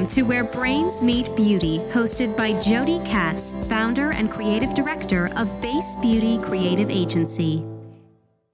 Welcome 0.00 0.16
to 0.16 0.22
Where 0.22 0.44
Brains 0.44 1.02
Meet 1.02 1.36
Beauty, 1.36 1.78
hosted 1.90 2.34
by 2.34 2.58
Jody 2.58 3.00
Katz, 3.00 3.52
founder 3.68 4.12
and 4.12 4.30
creative 4.30 4.72
director 4.72 5.28
of 5.36 5.60
Base 5.60 5.94
Beauty 5.96 6.38
Creative 6.38 6.88
Agency. 6.88 7.62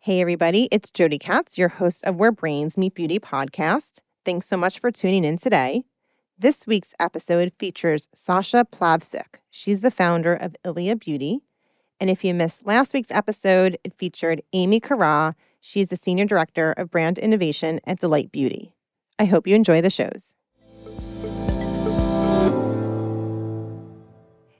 Hey, 0.00 0.20
everybody, 0.20 0.68
it's 0.72 0.90
Jody 0.90 1.20
Katz, 1.20 1.56
your 1.56 1.68
host 1.68 2.02
of 2.02 2.16
Where 2.16 2.32
Brains 2.32 2.76
Meet 2.76 2.94
Beauty 2.96 3.20
podcast. 3.20 4.00
Thanks 4.24 4.48
so 4.48 4.56
much 4.56 4.80
for 4.80 4.90
tuning 4.90 5.24
in 5.24 5.36
today. 5.36 5.84
This 6.36 6.66
week's 6.66 6.94
episode 6.98 7.52
features 7.60 8.08
Sasha 8.12 8.66
Plavsic. 8.72 9.36
She's 9.48 9.82
the 9.82 9.92
founder 9.92 10.34
of 10.34 10.56
Ilia 10.64 10.96
Beauty. 10.96 11.42
And 12.00 12.10
if 12.10 12.24
you 12.24 12.34
missed 12.34 12.66
last 12.66 12.92
week's 12.92 13.12
episode, 13.12 13.78
it 13.84 13.94
featured 13.94 14.42
Amy 14.52 14.80
Carra. 14.80 15.36
She's 15.60 15.90
the 15.90 15.96
Senior 15.96 16.24
Director 16.24 16.72
of 16.72 16.90
Brand 16.90 17.18
Innovation 17.18 17.78
at 17.84 18.00
Delight 18.00 18.32
Beauty. 18.32 18.72
I 19.16 19.26
hope 19.26 19.46
you 19.46 19.54
enjoy 19.54 19.80
the 19.80 19.90
shows. 19.90 20.34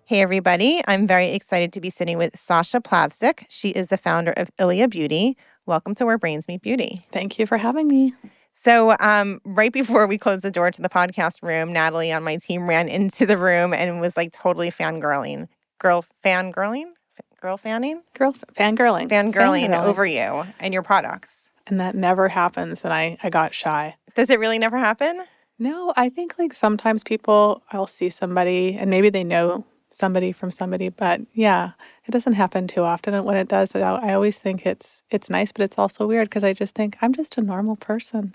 Hey, 0.09 0.21
everybody. 0.21 0.81
I'm 0.87 1.09
very 1.09 1.33
excited 1.33 1.73
to 1.73 1.81
be 1.81 1.91
sitting 1.91 2.17
with 2.17 2.41
Sasha 2.41 2.81
Plavsic. 2.81 3.45
She 3.49 3.71
is 3.71 3.89
the 3.89 3.97
founder 3.97 4.31
of 4.37 4.49
Ilia 4.57 4.87
Beauty. 4.87 5.37
Welcome 5.67 5.97
to 5.97 6.07
Where 6.07 6.17
Brains 6.17 6.47
Meet 6.47 6.63
Beauty. 6.63 7.05
Thank 7.11 7.41
you 7.41 7.45
for 7.45 7.57
having 7.57 7.89
me. 7.89 8.15
So, 8.55 8.95
um, 9.01 9.41
right 9.45 9.73
before 9.73 10.07
we 10.07 10.17
closed 10.17 10.45
the 10.45 10.51
door 10.53 10.71
to 10.71 10.81
the 10.81 10.89
podcast 10.89 11.43
room, 11.43 11.73
Natalie 11.73 12.13
on 12.13 12.23
my 12.23 12.37
team 12.37 12.69
ran 12.69 12.87
into 12.87 13.27
the 13.27 13.37
room 13.37 13.75
and 13.75 14.01
was 14.01 14.17
like 14.17 14.31
totally 14.31 14.71
fangirling. 14.71 15.49
Girl 15.81 16.05
fangirling? 16.25 16.93
Girl 17.41 17.57
fanning? 17.57 18.03
Girl 18.15 18.33
fangirling. 18.33 19.09
Fangirling 19.09 19.77
over 19.77 20.07
you 20.07 20.47
and 20.61 20.73
your 20.73 20.85
products. 20.85 21.51
And 21.67 21.81
that 21.81 21.97
never 21.97 22.29
happens. 22.29 22.85
And 22.85 22.95
I, 22.95 23.19
I 23.25 23.29
got 23.29 23.55
shy. 23.55 23.97
Does 24.15 24.31
it 24.31 24.39
really 24.39 24.61
never 24.61 24.79
happen? 24.79 25.25
No, 25.59 25.93
I 25.97 26.11
think 26.11 26.39
like 26.39 26.55
sometimes 26.55 27.03
people, 27.03 27.65
I'll 27.73 27.89
see 27.89 28.09
somebody 28.09 28.77
and 28.77 28.89
maybe 28.89 29.11
they 29.11 29.25
know 29.25 29.65
somebody 29.89 30.33
from 30.33 30.51
somebody, 30.51 30.89
but 30.89 31.21
yeah, 31.33 31.73
it 32.07 32.11
doesn't 32.11 32.35
happen 32.35 32.67
too 32.67 32.83
often. 32.83 33.15
And 33.15 33.25
when 33.25 33.37
it 33.37 33.49
does, 33.49 33.75
I, 33.75 34.13
always 34.15 34.39
think 34.39 34.67
it's 34.67 35.03
it's 35.11 35.31
nice, 35.31 35.53
but 35.53 35.63
it's 35.63 35.79
also 35.79 36.07
weird 36.07 36.29
because 36.29 36.45
I 36.45 36.53
just 36.53 36.75
think 36.75 36.97
I'm 37.01 37.13
just 37.13 37.39
a 37.39 37.41
normal 37.41 37.77
person 37.77 38.35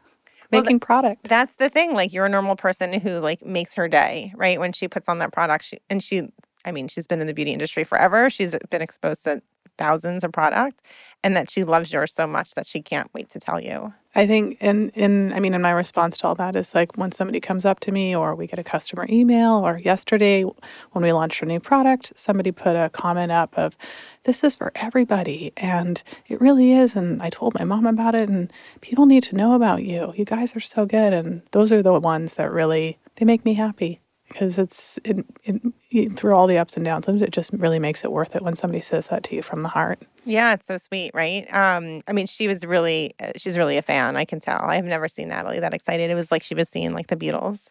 Well, 0.52 0.62
making 0.62 0.80
product. 0.80 1.28
That's 1.28 1.56
the 1.56 1.70
thing. 1.70 1.94
Like 1.94 2.14
you're 2.14 2.26
a 2.26 2.30
normal 2.30 2.56
person 2.56 3.00
who 3.00 3.20
like 3.20 3.46
makes 3.46 3.76
her 3.76 3.88
day, 3.88 4.34
right? 4.36 4.60
When 4.60 4.74
she 4.74 4.88
puts 4.88 5.08
on 5.10 5.20
that 5.20 5.34
product, 5.34 5.66
she, 5.66 5.80
and 5.90 6.02
she, 6.02 6.30
I 6.66 6.72
mean, 6.72 6.88
she's 6.88 7.08
been 7.08 7.22
in 7.22 7.28
the 7.28 7.34
beauty 7.34 7.52
industry 7.52 7.84
forever. 7.84 8.30
She's 8.30 8.56
been 8.70 8.82
exposed 8.82 9.24
to 9.26 9.42
thousands 9.82 10.24
of 10.24 10.32
product, 10.32 10.82
and 11.24 11.36
that 11.36 11.50
she 11.50 11.64
loves 11.64 11.92
yours 11.92 12.14
so 12.14 12.28
much 12.28 12.54
that 12.56 12.68
she 12.68 12.82
can't 12.82 13.12
wait 13.14 13.30
to 13.30 13.40
tell 13.40 13.60
you. 13.60 13.94
I 14.14 14.28
think 14.28 14.58
in 14.60 14.90
in 14.90 15.34
I 15.34 15.40
mean 15.40 15.54
in 15.54 15.62
my 15.62 15.72
response 15.72 16.18
to 16.18 16.28
all 16.28 16.36
that 16.36 16.56
is 16.56 16.76
like 16.76 16.98
when 16.98 17.12
somebody 17.12 17.40
comes 17.40 17.66
up 17.66 17.80
to 17.82 17.92
me 17.92 18.16
or 18.16 18.36
we 18.36 18.46
get 18.46 18.60
a 18.60 18.64
customer 18.64 19.06
email 19.10 19.54
or 19.66 19.80
yesterday 19.80 20.44
when 20.92 21.04
we 21.04 21.14
launched 21.14 21.42
a 21.42 21.46
new 21.46 21.62
product 21.62 22.12
somebody 22.16 22.52
put 22.52 22.76
a 22.76 22.90
comment 22.90 23.32
up 23.32 23.58
of 23.58 23.78
this 24.24 24.44
is 24.44 24.58
for 24.58 24.72
everybody 24.76 25.54
and 25.56 26.04
it 26.28 26.42
really 26.42 26.74
is 26.74 26.96
and 26.98 27.24
I 27.24 27.30
told 27.30 27.54
my 27.54 27.64
mom 27.64 27.86
about 27.86 28.14
it 28.16 28.28
and 28.30 28.52
people 28.82 29.06
need 29.06 29.24
to 29.24 29.36
know 29.36 29.54
about 29.54 29.84
you. 29.84 30.14
You 30.18 30.26
guys 30.26 30.56
are 30.56 30.66
so 30.76 30.86
good 30.86 31.14
and 31.14 31.44
those 31.52 31.72
are 31.72 31.82
the 31.82 31.98
ones 31.98 32.34
that 32.34 32.52
really 32.52 33.00
they 33.16 33.26
make 33.26 33.46
me 33.46 33.54
happy 33.54 34.02
because 34.32 34.58
it's 34.58 34.98
it, 35.04 35.26
it, 35.44 36.18
through 36.18 36.34
all 36.34 36.48
the 36.48 36.58
ups 36.58 36.78
and 36.78 36.86
downs 36.86 37.08
of 37.08 37.16
it, 37.16 37.22
it 37.22 37.32
just 37.32 37.52
really 37.54 37.80
makes 37.80 38.04
it 38.04 38.12
worth 38.12 38.36
it 38.36 38.42
when 38.42 38.56
somebody 38.56 38.82
says 38.82 39.08
that 39.08 39.24
to 39.24 39.36
you 39.36 39.42
from 39.42 39.64
the 39.64 39.70
heart. 39.70 40.02
Yeah, 40.26 40.54
it's 40.54 40.68
so 40.68 40.78
sweet, 40.78 41.12
right? 41.14 41.52
Um, 41.54 42.02
I 42.08 42.14
mean, 42.14 42.28
she 42.28 42.48
was 42.48 42.66
really, 42.66 43.14
uh, 43.20 43.32
she's 43.36 43.58
really 43.58 43.78
a 43.78 43.82
fan. 43.82 44.16
I 44.16 44.26
can 44.26 44.40
tell. 44.40 44.62
I've 44.62 44.86
never 44.86 45.08
seen 45.08 45.30
Natalie 45.30 45.60
that 45.60 45.74
excited. 45.74 46.10
It 46.10 46.16
was 46.16 46.32
like 46.32 46.44
she 46.44 46.56
was 46.56 46.70
seeing 46.70 46.94
like 46.94 47.08
the 47.08 47.16
Beatles. 47.16 47.70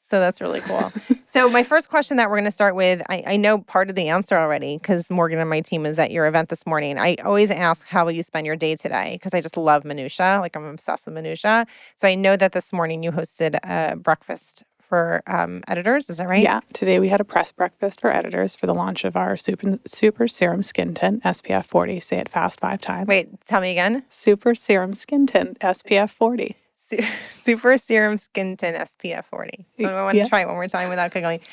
So 0.00 0.18
that's 0.18 0.40
really 0.40 0.60
cool. 0.60 0.90
so 1.26 1.48
my 1.50 1.62
first 1.62 1.90
question 1.90 2.16
that 2.16 2.28
we're 2.30 2.36
going 2.36 2.46
to 2.46 2.50
start 2.50 2.74
with, 2.74 3.02
I, 3.08 3.22
I 3.26 3.36
know 3.36 3.58
part 3.58 3.90
of 3.90 3.96
the 3.96 4.08
answer 4.08 4.36
already 4.36 4.78
because 4.78 5.10
Morgan 5.10 5.38
and 5.38 5.48
my 5.48 5.60
team 5.60 5.86
is 5.86 5.98
at 5.98 6.10
your 6.10 6.26
event 6.26 6.48
this 6.48 6.66
morning. 6.66 6.98
I 6.98 7.16
always 7.24 7.50
ask, 7.50 7.86
how 7.86 8.04
will 8.04 8.12
you 8.12 8.22
spend 8.22 8.46
your 8.46 8.56
day 8.56 8.74
today? 8.76 9.12
Because 9.12 9.34
I 9.34 9.40
just 9.40 9.56
love 9.56 9.84
minutia. 9.84 10.38
Like 10.40 10.56
I'm 10.56 10.64
obsessed 10.64 11.06
with 11.06 11.14
minutia. 11.14 11.66
So 11.96 12.08
I 12.08 12.14
know 12.14 12.36
that 12.36 12.52
this 12.52 12.72
morning 12.72 13.02
you 13.02 13.12
hosted 13.12 13.56
a 13.62 13.94
breakfast 13.94 14.64
for 14.90 15.22
um, 15.28 15.62
editors. 15.68 16.10
Is 16.10 16.16
that 16.18 16.28
right? 16.28 16.42
Yeah. 16.42 16.60
Today 16.74 16.98
we 17.00 17.08
had 17.08 17.20
a 17.20 17.24
press 17.24 17.52
breakfast 17.52 18.00
for 18.00 18.12
editors 18.12 18.56
for 18.56 18.66
the 18.66 18.74
launch 18.74 19.04
of 19.04 19.16
our 19.16 19.36
super, 19.36 19.78
super 19.86 20.26
serum 20.28 20.62
skin 20.64 20.92
tint 20.94 21.22
SPF 21.22 21.64
40. 21.64 22.00
Say 22.00 22.18
it 22.18 22.28
fast 22.28 22.58
five 22.60 22.80
times. 22.80 23.06
Wait, 23.06 23.28
tell 23.46 23.60
me 23.60 23.70
again. 23.70 24.02
Super 24.10 24.54
serum 24.54 24.92
skin 24.92 25.26
tint 25.26 25.58
SPF 25.60 26.10
40. 26.10 26.56
Su- 26.76 26.98
super 27.30 27.76
serum 27.78 28.18
skin 28.18 28.56
tint 28.56 28.76
SPF 28.76 29.24
40. 29.26 29.64
I 29.78 30.02
want 30.02 30.16
Yeah. 30.16 30.24
to 30.24 30.28
try 30.28 30.40
it 30.42 30.46
one 30.46 30.56
more 30.56 30.66
time 30.68 30.88
without 30.90 31.12
giggling. 31.14 31.40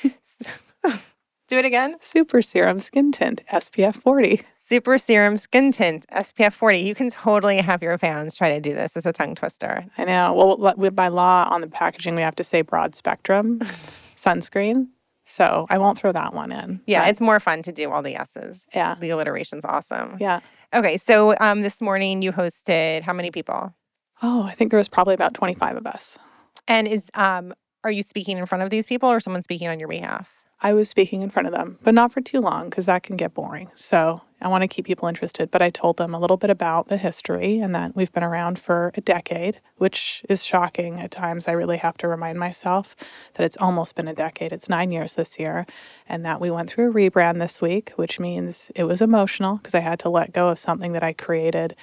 Do 1.48 1.58
it 1.60 1.66
again. 1.66 1.96
Super 2.02 2.42
serum 2.42 2.80
skin 2.80 3.12
tint 3.12 3.42
SPF 3.54 3.96
40. 3.96 4.42
Super 4.68 4.98
serum 4.98 5.38
skin 5.38 5.72
tint 5.72 6.06
SPF 6.12 6.52
40. 6.52 6.80
You 6.80 6.94
can 6.94 7.10
totally 7.10 7.60
have 7.60 7.82
your 7.82 7.98
fans 7.98 8.36
try 8.36 8.50
to 8.50 8.60
do 8.60 8.74
this 8.74 8.98
as 8.98 9.06
a 9.06 9.14
tongue 9.14 9.34
twister. 9.34 9.86
I 9.98 10.04
know. 10.04 10.34
Well, 10.34 10.92
by 10.92 11.08
law 11.08 11.48
on 11.50 11.62
the 11.62 11.68
packaging, 11.68 12.16
we 12.16 12.22
have 12.22 12.36
to 12.36 12.44
say 12.44 12.64
broad 12.64 12.94
spectrum 12.94 13.60
sunscreen. 14.18 14.90
So 15.24 15.68
I 15.70 15.78
won't 15.78 15.98
throw 15.98 16.12
that 16.12 16.34
one 16.34 16.52
in. 16.52 16.82
Yeah, 16.86 17.04
but 17.04 17.12
it's 17.12 17.22
more 17.22 17.40
fun 17.40 17.64
to 17.64 17.72
do 17.72 17.90
all 17.92 18.02
the 18.02 18.18
S's. 18.18 18.68
yeah. 18.76 18.96
The 19.00 19.12
alliteration's 19.12 19.64
awesome. 19.64 20.18
Yeah. 20.20 20.42
Okay, 20.74 20.98
so 20.98 21.34
um, 21.40 21.62
this 21.62 21.80
morning 21.80 22.22
you 22.22 22.34
hosted 22.34 23.04
how 23.04 23.14
many 23.14 23.32
people? 23.32 23.74
Oh, 24.22 24.44
I 24.44 24.52
think 24.52 24.72
there 24.72 24.80
was 24.80 24.90
probably 24.90 25.14
about 25.14 25.34
25 25.34 25.78
of 25.78 25.88
us. 25.88 26.18
And 26.68 26.90
is 26.90 27.10
um, 27.14 27.54
are 27.86 27.92
you 27.92 28.04
speaking 28.04 28.38
in 28.38 28.46
front 28.46 28.64
of 28.66 28.70
these 28.70 28.86
people 28.86 29.10
or 29.10 29.22
someone 29.22 29.44
speaking 29.44 29.70
on 29.70 29.80
your 29.80 29.88
behalf? 29.88 30.37
I 30.60 30.74
was 30.74 30.90
speaking 30.90 31.22
in 31.22 31.30
front 31.30 31.48
of 31.48 31.54
them, 31.54 31.78
but 31.84 31.94
not 31.94 32.12
for 32.12 32.20
too 32.20 32.40
long 32.40 32.70
because 32.70 32.88
that 32.88 33.04
can 33.04 33.16
get 33.16 33.36
boring. 33.36 33.70
So 33.76 34.22
I 34.42 34.48
want 34.48 34.64
to 34.64 34.68
keep 34.68 34.86
people 34.86 35.08
interested. 35.08 35.52
But 35.52 35.62
I 35.62 35.70
told 35.70 35.98
them 35.98 36.16
a 36.16 36.20
little 36.20 36.38
bit 36.38 36.50
about 36.50 36.88
the 36.88 36.98
history 36.98 37.60
and 37.60 37.76
that 37.76 37.96
we've 37.96 38.12
been 38.12 38.24
around 38.24 38.58
for 38.58 38.92
a 38.96 39.02
decade, 39.02 39.62
which 39.78 40.26
is 40.28 40.44
shocking 40.44 41.00
at 41.00 41.12
times. 41.12 41.48
I 41.48 41.52
really 41.52 41.78
have 41.78 41.98
to 41.98 42.08
remind 42.08 42.40
myself 42.40 42.96
that 43.36 43.44
it's 43.44 43.58
almost 43.58 43.96
been 43.96 44.08
a 44.08 44.16
decade. 44.16 44.52
It's 44.52 44.68
nine 44.68 44.90
years 44.90 45.14
this 45.14 45.38
year. 45.38 45.68
And 46.10 46.26
that 46.26 46.42
we 46.42 46.50
went 46.50 46.72
through 46.72 46.90
a 46.90 46.94
rebrand 46.94 47.38
this 47.38 47.62
week, 47.62 47.92
which 47.96 48.20
means 48.20 48.72
it 48.74 48.86
was 48.86 49.00
emotional 49.00 49.58
because 49.58 49.76
I 49.76 49.82
had 49.82 50.00
to 50.00 50.10
let 50.10 50.34
go 50.34 50.50
of 50.50 50.58
something 50.58 50.92
that 50.94 51.04
I 51.04 51.14
created 51.14 51.76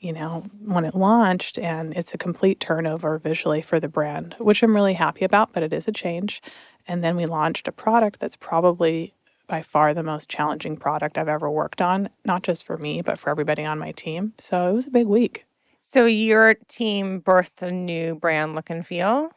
you 0.00 0.12
know, 0.12 0.44
when 0.62 0.84
it 0.84 0.94
launched, 0.94 1.58
and 1.58 1.94
it's 1.94 2.12
a 2.12 2.18
complete 2.18 2.60
turnover 2.60 3.18
visually 3.18 3.62
for 3.62 3.80
the 3.80 3.88
brand, 3.88 4.36
which 4.38 4.62
I'm 4.62 4.74
really 4.74 4.92
happy 4.92 5.24
about, 5.24 5.54
but 5.54 5.62
it 5.62 5.72
is 5.72 5.88
a 5.88 5.92
change. 5.92 6.42
And 6.86 7.02
then 7.02 7.16
we 7.16 7.26
launched 7.26 7.68
a 7.68 7.72
product 7.72 8.20
that's 8.20 8.36
probably 8.36 9.14
by 9.46 9.60
far 9.62 9.92
the 9.92 10.02
most 10.02 10.28
challenging 10.28 10.76
product 10.76 11.18
I've 11.18 11.28
ever 11.28 11.50
worked 11.50 11.80
on, 11.80 12.08
not 12.24 12.42
just 12.42 12.64
for 12.64 12.76
me, 12.76 13.02
but 13.02 13.18
for 13.18 13.30
everybody 13.30 13.64
on 13.64 13.78
my 13.78 13.92
team. 13.92 14.32
So 14.38 14.70
it 14.70 14.72
was 14.72 14.86
a 14.86 14.90
big 14.90 15.06
week. 15.06 15.46
So 15.80 16.06
your 16.06 16.54
team 16.66 17.20
birthed 17.20 17.60
a 17.60 17.70
new 17.70 18.14
brand 18.14 18.54
look 18.54 18.70
and 18.70 18.86
feel. 18.86 19.30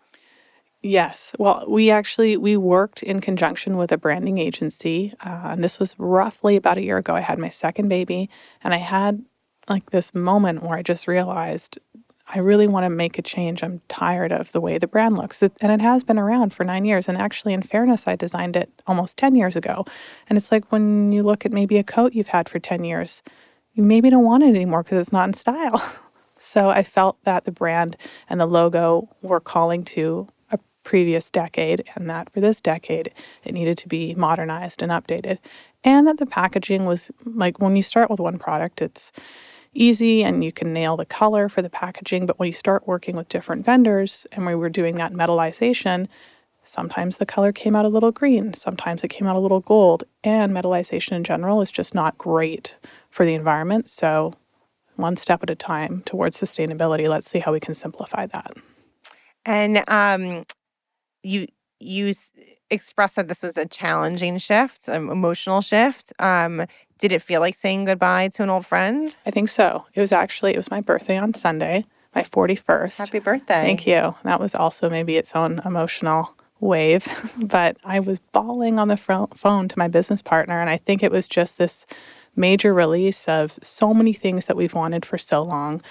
Yes. 0.82 1.36
Well, 1.38 1.66
we 1.68 1.92
actually 1.92 2.38
we 2.38 2.56
worked 2.56 3.04
in 3.04 3.20
conjunction 3.20 3.76
with 3.76 3.92
a 3.92 3.98
branding 3.98 4.38
agency, 4.38 5.14
uh, 5.26 5.42
and 5.44 5.64
this 5.64 5.80
was 5.80 5.96
roughly 5.98 6.56
about 6.56 6.78
a 6.78 6.84
year 6.84 6.98
ago. 6.98 7.16
I 7.16 7.22
had 7.22 7.40
my 7.40 7.50
second 7.50 7.90
baby, 7.90 8.30
and 8.64 8.74
I 8.74 8.78
had 8.78 9.26
like 9.68 9.90
this 9.90 10.16
moment 10.16 10.64
where 10.64 10.78
I 10.78 10.84
just 10.84 11.08
realized 11.08 11.78
I 12.34 12.40
really 12.40 12.68
want 12.68 12.84
to 12.84 12.90
make 12.90 13.18
a 13.18 13.22
change. 13.22 13.64
I'm 13.64 13.82
tired 13.88 14.32
of 14.34 14.52
the 14.52 14.60
way 14.60 14.78
the 14.78 14.88
brand 14.88 15.18
looks, 15.18 15.42
it, 15.42 15.54
and 15.62 15.72
it 15.72 15.82
has 15.82 16.04
been 16.04 16.20
around 16.20 16.54
for 16.54 16.66
nine 16.66 16.84
years. 16.84 17.08
And 17.08 17.18
actually, 17.18 17.54
in 17.54 17.62
fairness, 17.62 18.06
I 18.08 18.16
designed 18.16 18.56
it 18.56 18.70
almost 18.86 19.18
ten 19.18 19.34
years 19.36 19.56
ago. 19.56 19.86
And 20.30 20.38
it's 20.38 20.52
like 20.52 20.72
when 20.72 21.12
you 21.12 21.24
look 21.24 21.46
at 21.46 21.54
maybe 21.54 21.78
a 21.78 21.84
coat 21.84 22.14
you've 22.14 22.28
had 22.30 22.50
for 22.50 22.60
ten 22.60 22.84
years, 22.84 23.24
you 23.74 23.84
maybe 23.84 24.10
don't 24.10 24.26
want 24.26 24.44
it 24.44 24.50
anymore 24.50 24.84
because 24.84 25.00
it's 25.00 25.14
not 25.14 25.28
in 25.28 25.34
style. 25.34 25.82
So 26.40 26.70
I 26.70 26.84
felt 26.84 27.18
that 27.24 27.46
the 27.46 27.52
brand 27.52 27.98
and 28.30 28.40
the 28.40 28.46
logo 28.46 29.10
were 29.22 29.40
calling 29.40 29.84
to 29.86 30.28
a 30.52 30.60
previous 30.84 31.32
decade, 31.32 31.84
and 31.96 32.10
that 32.10 32.32
for 32.32 32.40
this 32.40 32.62
decade, 32.62 33.12
it 33.44 33.54
needed 33.54 33.78
to 33.80 33.88
be 33.88 34.14
modernized 34.14 34.82
and 34.82 34.92
updated. 34.92 35.40
And 35.84 36.08
that 36.08 36.18
the 36.18 36.26
packaging 36.26 36.86
was 36.86 37.12
like 37.26 37.60
when 37.60 37.76
you 37.76 37.82
start 37.82 38.10
with 38.10 38.20
one 38.20 38.38
product, 38.38 38.82
it's 38.82 39.12
easy 39.78 40.24
and 40.24 40.44
you 40.44 40.52
can 40.52 40.74
nail 40.74 40.98
the 40.98 41.06
color 41.06 41.50
for 41.50 41.62
the 41.62 41.70
packaging. 41.70 42.26
But 42.26 42.40
when 42.40 42.48
you 42.48 42.54
start 42.54 42.88
working 42.88 43.16
with 43.16 43.30
different 43.30 43.66
vendors, 43.66 44.26
and 44.32 44.46
we 44.46 44.56
were 44.56 44.70
doing 44.70 44.96
that 44.96 45.14
metallization, 45.14 46.08
sometimes 46.64 47.18
the 47.18 47.26
color 47.26 47.52
came 47.52 47.76
out 47.76 47.86
a 47.86 47.90
little 47.90 48.12
green, 48.12 48.54
sometimes 48.54 49.04
it 49.04 49.10
came 49.10 49.28
out 49.28 49.36
a 49.36 49.40
little 49.40 49.62
gold. 49.62 50.04
And 50.24 50.52
metallization 50.52 51.14
in 51.14 51.24
general 51.24 51.62
is 51.62 51.72
just 51.72 51.96
not 51.96 52.18
great 52.18 52.76
for 53.10 53.26
the 53.26 53.34
environment. 53.34 53.90
So 53.90 54.34
one 54.96 55.16
step 55.16 55.44
at 55.44 55.50
a 55.50 55.56
time 55.56 56.02
towards 56.06 56.40
sustainability. 56.40 57.08
Let's 57.08 57.30
see 57.30 57.40
how 57.40 57.52
we 57.54 57.60
can 57.60 57.76
simplify 57.76 58.26
that. 58.28 58.52
And 59.46 59.84
um, 59.88 60.44
you 61.24 62.10
s- 62.10 62.32
expressed 62.70 63.16
that 63.16 63.28
this 63.28 63.42
was 63.42 63.58
a 63.58 63.66
challenging 63.66 64.38
shift, 64.38 64.88
an 64.88 65.10
emotional 65.10 65.62
shift. 65.62 66.14
Um, 66.20 66.66
did 66.98 67.12
it 67.12 67.22
feel 67.22 67.42
like 67.42 67.56
saying 67.56 67.86
goodbye 67.86 68.30
to 68.30 68.44
an 68.44 68.50
old 68.50 68.66
friend? 68.66 69.16
I 69.26 69.32
think 69.32 69.50
so. 69.50 69.86
It 69.94 70.02
was 70.02 70.12
actually 70.12 70.54
it 70.54 70.58
was 70.58 70.72
my 70.72 70.82
birthday 70.82 71.18
on 71.18 71.34
Sunday, 71.34 71.86
my 72.16 72.24
41st. 72.24 72.98
Happy 72.98 73.20
birthday! 73.20 73.64
Thank 73.64 73.88
you. 73.88 74.16
That 74.24 74.40
was 74.40 74.56
also 74.56 74.90
maybe 74.90 75.18
its 75.18 75.36
own 75.36 75.62
emotional 75.64 76.36
wave, 76.60 77.08
but 77.38 77.78
I 77.84 78.00
was 78.00 78.20
bawling 78.20 78.80
on 78.80 78.88
the 78.88 78.98
phone 78.98 79.68
to 79.68 79.80
my 79.80 79.88
business 79.88 80.22
partner. 80.22 80.60
And 80.60 80.70
I 80.70 80.78
think 80.78 81.04
it 81.04 81.12
was 81.12 81.28
just 81.28 81.58
this 81.58 81.86
major 82.36 82.74
release 82.74 83.28
of 83.28 83.58
so 83.62 83.94
many 83.94 84.14
things 84.14 84.46
that 84.46 84.56
we've 84.56 84.74
wanted 84.74 85.06
for 85.06 85.18
so 85.18 85.42
long 85.42 85.82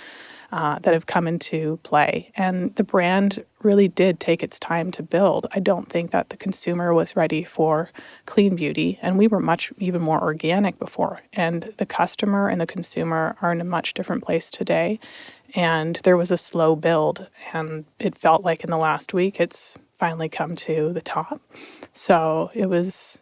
uh, 0.53 0.79
that 0.81 0.95
have 0.95 1.07
come 1.07 1.27
into 1.27 1.79
play. 1.83 2.31
And 2.37 2.75
the 2.77 2.85
brand 2.85 3.45
really 3.63 3.89
did 3.89 4.21
take 4.21 4.43
its 4.43 4.59
time 4.59 4.91
to 4.93 5.03
build. 5.03 5.47
I 5.53 5.61
don't 5.61 5.89
think 5.89 6.11
that 6.13 6.31
the 6.31 6.37
consumer 6.37 6.95
was 6.95 7.17
ready 7.17 7.43
for 7.43 7.91
clean 8.27 8.57
beauty, 8.57 8.99
and 9.03 9.19
we 9.19 9.27
were 9.27 9.41
much 9.41 9.73
even 9.79 10.03
more 10.03 10.23
organic 10.23 10.79
before. 10.79 11.23
And 11.33 11.75
the 11.79 11.87
customer 11.87 12.49
and 12.49 12.61
the 12.61 12.67
consumer 12.67 13.37
are 13.43 13.53
in 13.53 13.61
a 13.61 13.65
much 13.65 13.95
different 13.95 14.25
place 14.25 14.51
today. 14.51 15.01
And 15.55 16.01
there 16.05 16.17
was 16.17 16.31
a 16.31 16.37
slow 16.37 16.77
build, 16.77 17.29
and 17.53 17.85
it 17.99 18.17
felt 18.17 18.45
like 18.45 18.63
in 18.63 18.71
the 18.71 18.77
last 18.77 19.15
week 19.15 19.41
it's 19.41 19.79
finally 19.99 20.29
come 20.29 20.55
to 20.57 20.93
the 20.93 21.01
top. 21.01 21.41
So 21.93 22.51
it 22.55 22.69
was, 22.69 23.21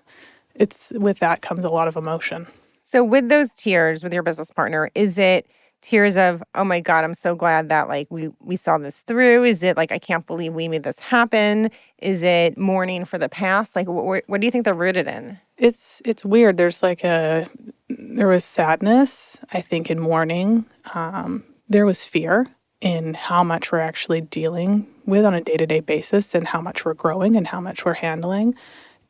it's 0.55 0.93
with 0.95 1.21
that 1.21 1.41
comes 1.41 1.65
a 1.65 1.71
lot 1.71 1.89
of 1.89 1.97
emotion. 1.97 2.47
So 2.83 3.03
with 3.03 3.29
those 3.29 3.55
tears 3.55 4.05
with 4.05 4.13
your 4.13 4.23
business 4.23 4.51
partner, 4.51 4.91
is 4.95 5.19
it 5.19 5.47
tears 5.85 6.17
of 6.17 6.43
oh 6.55 6.65
my 6.65 6.81
god 6.81 7.05
i'm 7.05 7.15
so 7.15 7.35
glad 7.35 7.69
that 7.69 7.89
like 7.89 8.07
we 8.11 8.31
we 8.41 8.57
saw 8.57 8.79
this 8.79 9.03
through. 9.03 9.45
Is 9.45 9.63
it 9.63 9.77
like 9.77 9.93
i 9.93 9.99
can't 9.99 10.27
believe 10.27 10.55
we 10.55 10.67
made 10.67 10.83
this 10.83 10.99
happen? 10.99 11.71
Is 11.99 12.23
it 12.23 12.57
mourning 12.57 13.05
for 13.05 13.19
the 13.19 13.29
past? 13.29 13.77
Like 13.77 13.87
what, 13.87 14.25
what 14.27 14.41
do 14.41 14.47
you 14.47 14.51
think 14.51 14.65
they're 14.65 14.75
rooted 14.75 15.07
in? 15.07 15.39
It's 15.59 16.01
it's 16.05 16.25
weird. 16.25 16.57
There's 16.57 16.83
like 16.83 17.05
a 17.05 17.47
there 17.89 18.29
was 18.29 18.45
sadness 18.45 19.41
i 19.53 19.61
think 19.61 19.91
in 19.91 20.01
mourning. 20.01 20.65
Um, 20.95 21.45
there 21.69 21.87
was 21.87 22.05
fear 22.07 22.47
in 22.81 23.15
how 23.15 23.45
much 23.45 23.71
we're 23.71 23.79
actually 23.79 24.23
dealing 24.23 24.87
with 25.07 25.25
on 25.25 25.35
a 25.35 25.41
day-to-day 25.41 25.81
basis 25.81 26.35
and 26.35 26.49
how 26.49 26.61
much 26.61 26.85
we're 26.85 26.95
growing 26.95 27.37
and 27.37 27.47
how 27.49 27.61
much 27.61 27.85
we're 27.85 27.95
handling. 27.95 28.55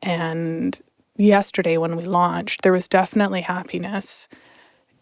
And 0.01 0.79
yesterday 1.17 1.77
when 1.77 1.95
we 1.95 2.03
launched 2.03 2.61
there 2.61 2.73
was 2.73 2.89
definitely 2.89 3.41
happiness 3.41 4.27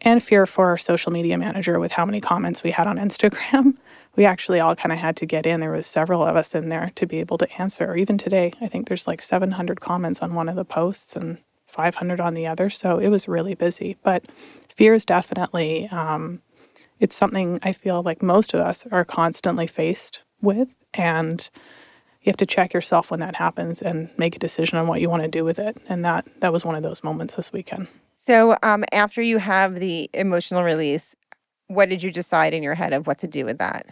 and 0.04 0.22
fear 0.22 0.46
for 0.46 0.68
our 0.68 0.78
social 0.78 1.12
media 1.12 1.38
manager 1.38 1.80
with 1.80 1.94
how 1.94 2.06
many 2.06 2.22
comments 2.22 2.64
we 2.64 2.72
had 2.72 2.88
on 2.88 2.98
Instagram. 2.98 3.78
We 4.16 4.26
actually 4.26 4.60
all 4.60 4.76
kind 4.76 4.94
of 4.94 5.00
had 5.00 5.16
to 5.16 5.26
get 5.26 5.48
in. 5.48 5.60
There 5.60 5.72
was 5.72 5.88
several 5.88 6.24
of 6.24 6.36
us 6.36 6.54
in 6.54 6.70
there 6.70 6.92
to 6.94 7.08
be 7.08 7.20
able 7.20 7.40
to 7.40 7.52
answer. 7.60 7.96
Even 7.96 8.20
today, 8.20 8.52
I 8.62 8.68
think 8.68 8.88
there's 8.88 9.08
like 9.08 9.24
700 9.24 9.82
comments 9.82 10.22
on 10.22 10.36
one 10.36 10.48
of 10.48 10.56
the 10.56 10.64
posts 10.64 11.16
and 11.16 11.40
500 11.66 12.20
on 12.20 12.36
the 12.36 12.46
other. 12.46 12.70
So 12.70 13.00
it 13.00 13.10
was 13.10 13.28
really 13.28 13.56
busy. 13.56 13.98
But 14.04 14.26
fear 14.70 14.94
is 14.94 15.04
definitely 15.04 15.88
um, 15.88 16.44
it's 17.00 17.16
something 17.16 17.60
I 17.64 17.74
feel 17.74 18.04
like 18.04 18.22
most 18.22 18.54
of 18.54 18.60
us 18.60 18.86
are 18.92 19.04
constantly 19.04 19.68
faced 19.68 20.24
with, 20.42 20.78
and 20.94 21.50
you 22.22 22.30
have 22.30 22.38
to 22.38 22.46
check 22.46 22.74
yourself 22.74 23.12
when 23.12 23.20
that 23.20 23.36
happens 23.36 23.82
and 23.82 24.10
make 24.18 24.36
a 24.36 24.40
decision 24.40 24.78
on 24.78 24.88
what 24.88 25.02
you 25.02 25.10
want 25.10 25.24
to 25.24 25.28
do 25.28 25.44
with 25.44 25.60
it. 25.60 25.78
And 25.90 26.06
that 26.06 26.28
that 26.40 26.54
was 26.54 26.64
one 26.64 26.76
of 26.76 26.84
those 26.84 27.04
moments 27.04 27.36
this 27.36 27.52
weekend. 27.52 27.88
So, 28.16 28.58
um, 28.64 28.84
after 28.92 29.22
you 29.22 29.38
have 29.38 29.76
the 29.76 30.10
emotional 30.14 30.64
release, 30.64 31.16
what 31.68 31.90
did 31.90 32.04
you 32.04 32.12
decide 32.12 32.54
in 32.54 32.64
your 32.64 32.76
head 32.76 32.94
of 32.94 33.08
what 33.08 33.18
to 33.20 33.28
do 33.28 33.46
with 33.46 33.58
that? 33.58 33.88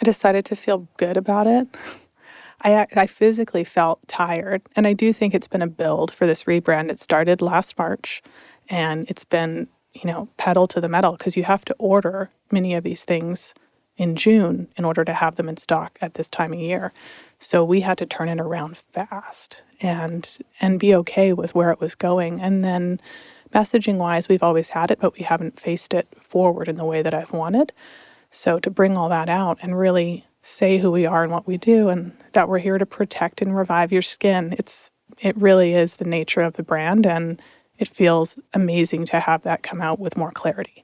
I 0.00 0.04
decided 0.04 0.44
to 0.46 0.56
feel 0.56 0.88
good 0.96 1.16
about 1.16 1.46
it. 1.46 1.68
I, 2.62 2.86
I 2.96 3.06
physically 3.06 3.64
felt 3.64 4.06
tired, 4.08 4.62
and 4.74 4.86
I 4.86 4.92
do 4.92 5.12
think 5.12 5.34
it's 5.34 5.48
been 5.48 5.62
a 5.62 5.66
build 5.66 6.10
for 6.10 6.26
this 6.26 6.44
rebrand. 6.44 6.90
It 6.90 7.00
started 7.00 7.42
last 7.42 7.78
March, 7.78 8.22
and 8.68 9.06
it's 9.08 9.24
been, 9.24 9.68
you 9.92 10.10
know, 10.10 10.28
pedal 10.36 10.66
to 10.68 10.80
the 10.80 10.88
metal 10.88 11.12
because 11.12 11.36
you 11.36 11.44
have 11.44 11.64
to 11.66 11.74
order 11.78 12.30
many 12.50 12.74
of 12.74 12.84
these 12.84 13.04
things 13.04 13.54
in 13.96 14.16
June 14.16 14.68
in 14.76 14.84
order 14.84 15.04
to 15.04 15.12
have 15.12 15.36
them 15.36 15.48
in 15.48 15.56
stock 15.56 15.98
at 16.00 16.14
this 16.14 16.28
time 16.28 16.52
of 16.52 16.58
year. 16.58 16.92
So 17.38 17.64
we 17.64 17.82
had 17.82 17.98
to 17.98 18.06
turn 18.06 18.28
it 18.28 18.40
around 18.40 18.78
fast 18.92 19.62
and 19.80 20.38
and 20.60 20.80
be 20.80 20.94
okay 20.94 21.32
with 21.32 21.54
where 21.54 21.70
it 21.70 21.80
was 21.80 21.94
going. 21.94 22.40
And 22.40 22.64
then 22.64 23.00
messaging 23.54 23.96
wise, 23.96 24.28
we've 24.28 24.42
always 24.42 24.70
had 24.70 24.90
it, 24.90 24.98
but 25.00 25.16
we 25.16 25.24
haven't 25.24 25.60
faced 25.60 25.94
it 25.94 26.08
forward 26.20 26.68
in 26.68 26.76
the 26.76 26.84
way 26.84 27.02
that 27.02 27.14
I've 27.14 27.32
wanted. 27.32 27.72
So 28.30 28.58
to 28.58 28.70
bring 28.70 28.96
all 28.96 29.08
that 29.10 29.28
out 29.28 29.58
and 29.62 29.78
really 29.78 30.26
say 30.42 30.78
who 30.78 30.90
we 30.90 31.06
are 31.06 31.22
and 31.22 31.32
what 31.32 31.46
we 31.46 31.56
do 31.56 31.88
and 31.88 32.16
that 32.32 32.48
we're 32.48 32.58
here 32.58 32.78
to 32.78 32.84
protect 32.84 33.40
and 33.40 33.56
revive 33.56 33.92
your 33.92 34.02
skin. 34.02 34.54
It's 34.58 34.90
it 35.20 35.36
really 35.36 35.74
is 35.74 35.96
the 35.96 36.04
nature 36.04 36.40
of 36.40 36.54
the 36.54 36.62
brand 36.62 37.06
and 37.06 37.40
it 37.78 37.88
feels 37.88 38.38
amazing 38.52 39.04
to 39.06 39.20
have 39.20 39.42
that 39.42 39.62
come 39.62 39.80
out 39.80 39.98
with 39.98 40.16
more 40.16 40.32
clarity. 40.32 40.83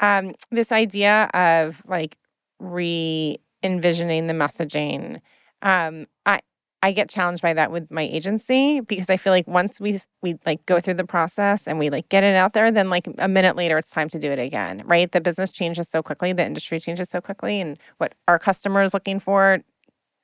Um, 0.00 0.34
this 0.50 0.72
idea 0.72 1.28
of 1.34 1.82
like 1.86 2.16
re 2.58 3.36
envisioning 3.62 4.26
the 4.26 4.32
messaging 4.34 5.20
um, 5.62 6.06
I 6.24 6.40
I 6.82 6.92
get 6.92 7.10
challenged 7.10 7.42
by 7.42 7.52
that 7.52 7.70
with 7.70 7.90
my 7.90 8.02
agency 8.02 8.80
because 8.80 9.10
I 9.10 9.18
feel 9.18 9.32
like 9.34 9.46
once 9.46 9.78
we 9.80 10.00
we 10.22 10.36
like 10.46 10.64
go 10.66 10.80
through 10.80 10.94
the 10.94 11.04
process 11.04 11.66
and 11.66 11.78
we 11.78 11.90
like 11.90 12.08
get 12.08 12.24
it 12.24 12.34
out 12.36 12.54
there, 12.54 12.70
then 12.72 12.88
like 12.88 13.06
a 13.18 13.28
minute 13.28 13.56
later 13.56 13.76
it's 13.78 13.90
time 13.90 14.08
to 14.10 14.18
do 14.18 14.30
it 14.32 14.38
again, 14.38 14.82
right? 14.86 15.10
The 15.12 15.20
business 15.20 15.50
changes 15.50 15.88
so 15.90 16.02
quickly, 16.02 16.32
the 16.32 16.46
industry 16.46 16.80
changes 16.80 17.10
so 17.10 17.20
quickly, 17.20 17.60
and 17.60 17.78
what 17.98 18.14
our 18.28 18.38
customer 18.38 18.82
is 18.82 18.94
looking 18.94 19.20
for 19.20 19.60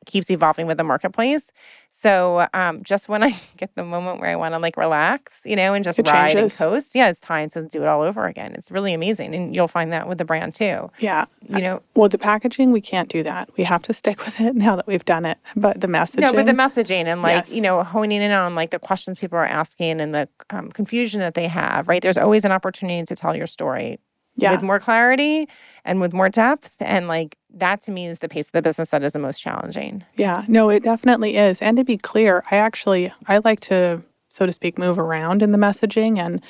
keeps 0.07 0.31
evolving 0.31 0.67
with 0.67 0.79
the 0.79 0.85
marketplace. 0.85 1.53
So 1.91 2.47
um, 2.55 2.83
just 2.83 3.09
when 3.09 3.23
I 3.29 3.35
get 3.57 3.75
the 3.75 3.85
moment 3.85 4.21
where 4.21 4.31
I 4.31 4.37
want 4.37 4.55
to 4.55 4.59
like 4.59 4.77
relax, 4.77 5.41
you 5.45 5.57
know, 5.57 5.75
and 5.75 5.85
just 5.85 5.99
it 5.99 6.07
ride 6.07 6.33
changes. 6.33 6.61
and 6.61 6.71
coast, 6.71 6.95
yeah, 6.95 7.09
it's 7.09 7.21
time 7.21 7.51
to 7.51 7.63
do 7.63 7.83
it 7.83 7.87
all 7.87 8.03
over 8.03 8.27
again. 8.27 8.55
It's 8.55 8.71
really 8.71 8.95
amazing, 8.95 9.35
and 9.35 9.55
you'll 9.55 9.69
find 9.69 9.93
that 9.93 10.09
with 10.09 10.19
the 10.19 10.25
brand 10.25 10.55
too. 10.55 10.91
Yeah. 10.99 11.27
You 11.49 11.59
know, 11.59 11.83
Well, 11.95 12.09
the 12.09 12.19
packaging, 12.19 12.73
we 12.73 12.81
can't 12.81 13.09
do 13.09 13.23
that. 13.23 13.51
We 13.57 13.65
have 13.65 13.83
to 13.83 13.93
stick 13.93 14.19
with 14.25 14.41
it 14.41 14.55
now 14.55 14.77
that 14.77 14.87
we've 14.87 15.05
done 15.05 15.25
it. 15.27 15.39
But 15.55 15.81
the 15.81 15.89
messaging. 15.89 16.21
No, 16.21 16.33
but 16.33 16.47
the 16.47 16.53
messaging 16.53 17.07
and 17.07 17.23
like 17.23 17.47
Yes. 17.47 17.55
you 17.55 17.63
know 17.63 17.83
honing 17.83 18.23
in 18.23 18.31
on 18.31 18.55
like 18.55 18.71
the 18.71 18.79
questions 18.79 19.19
people 19.19 19.39
are 19.39 19.47
asking 19.47 20.01
and 20.01 20.15
the 20.15 20.29
um, 20.51 20.71
confusion 20.71 21.21
that 21.21 21.35
they 21.35 21.49
have. 21.49 21.89
Right, 21.89 22.03
there's 22.03 22.19
always 22.19 22.45
an 22.45 22.53
opportunity 22.53 23.05
to 23.05 23.17
tell 23.17 23.37
your 23.37 23.47
story 23.47 23.99
yeah. 24.37 24.53
with 24.53 24.63
more 24.63 24.79
clarity 24.79 25.49
and 25.85 26.01
with 26.01 26.13
more 26.13 26.29
depth, 26.29 26.77
and 26.81 27.09
like 27.09 27.37
that 27.59 27.81
to 27.83 27.91
me 27.91 28.07
is 28.07 28.19
the 28.21 28.29
piece 28.29 28.49
of 28.49 28.53
the 28.53 28.63
business 28.63 28.91
that 28.91 29.03
is 29.03 29.13
the 29.13 29.19
most 29.19 29.41
challenging. 29.41 30.05
Yeah, 30.17 30.45
no, 30.49 30.69
it 30.71 30.83
definitely 30.83 31.37
is. 31.37 31.61
And 31.63 31.77
to 31.77 31.85
be 31.85 31.97
clear, 31.97 32.45
I 32.51 32.57
actually 32.57 33.13
I 33.27 33.39
like 33.39 33.61
to, 33.61 34.03
so 34.29 34.47
to 34.47 34.53
speak, 34.53 34.79
move 34.79 34.99
around 34.99 35.43
in 35.43 35.53
the 35.53 35.59
messaging 35.59 36.19
and 36.19 36.43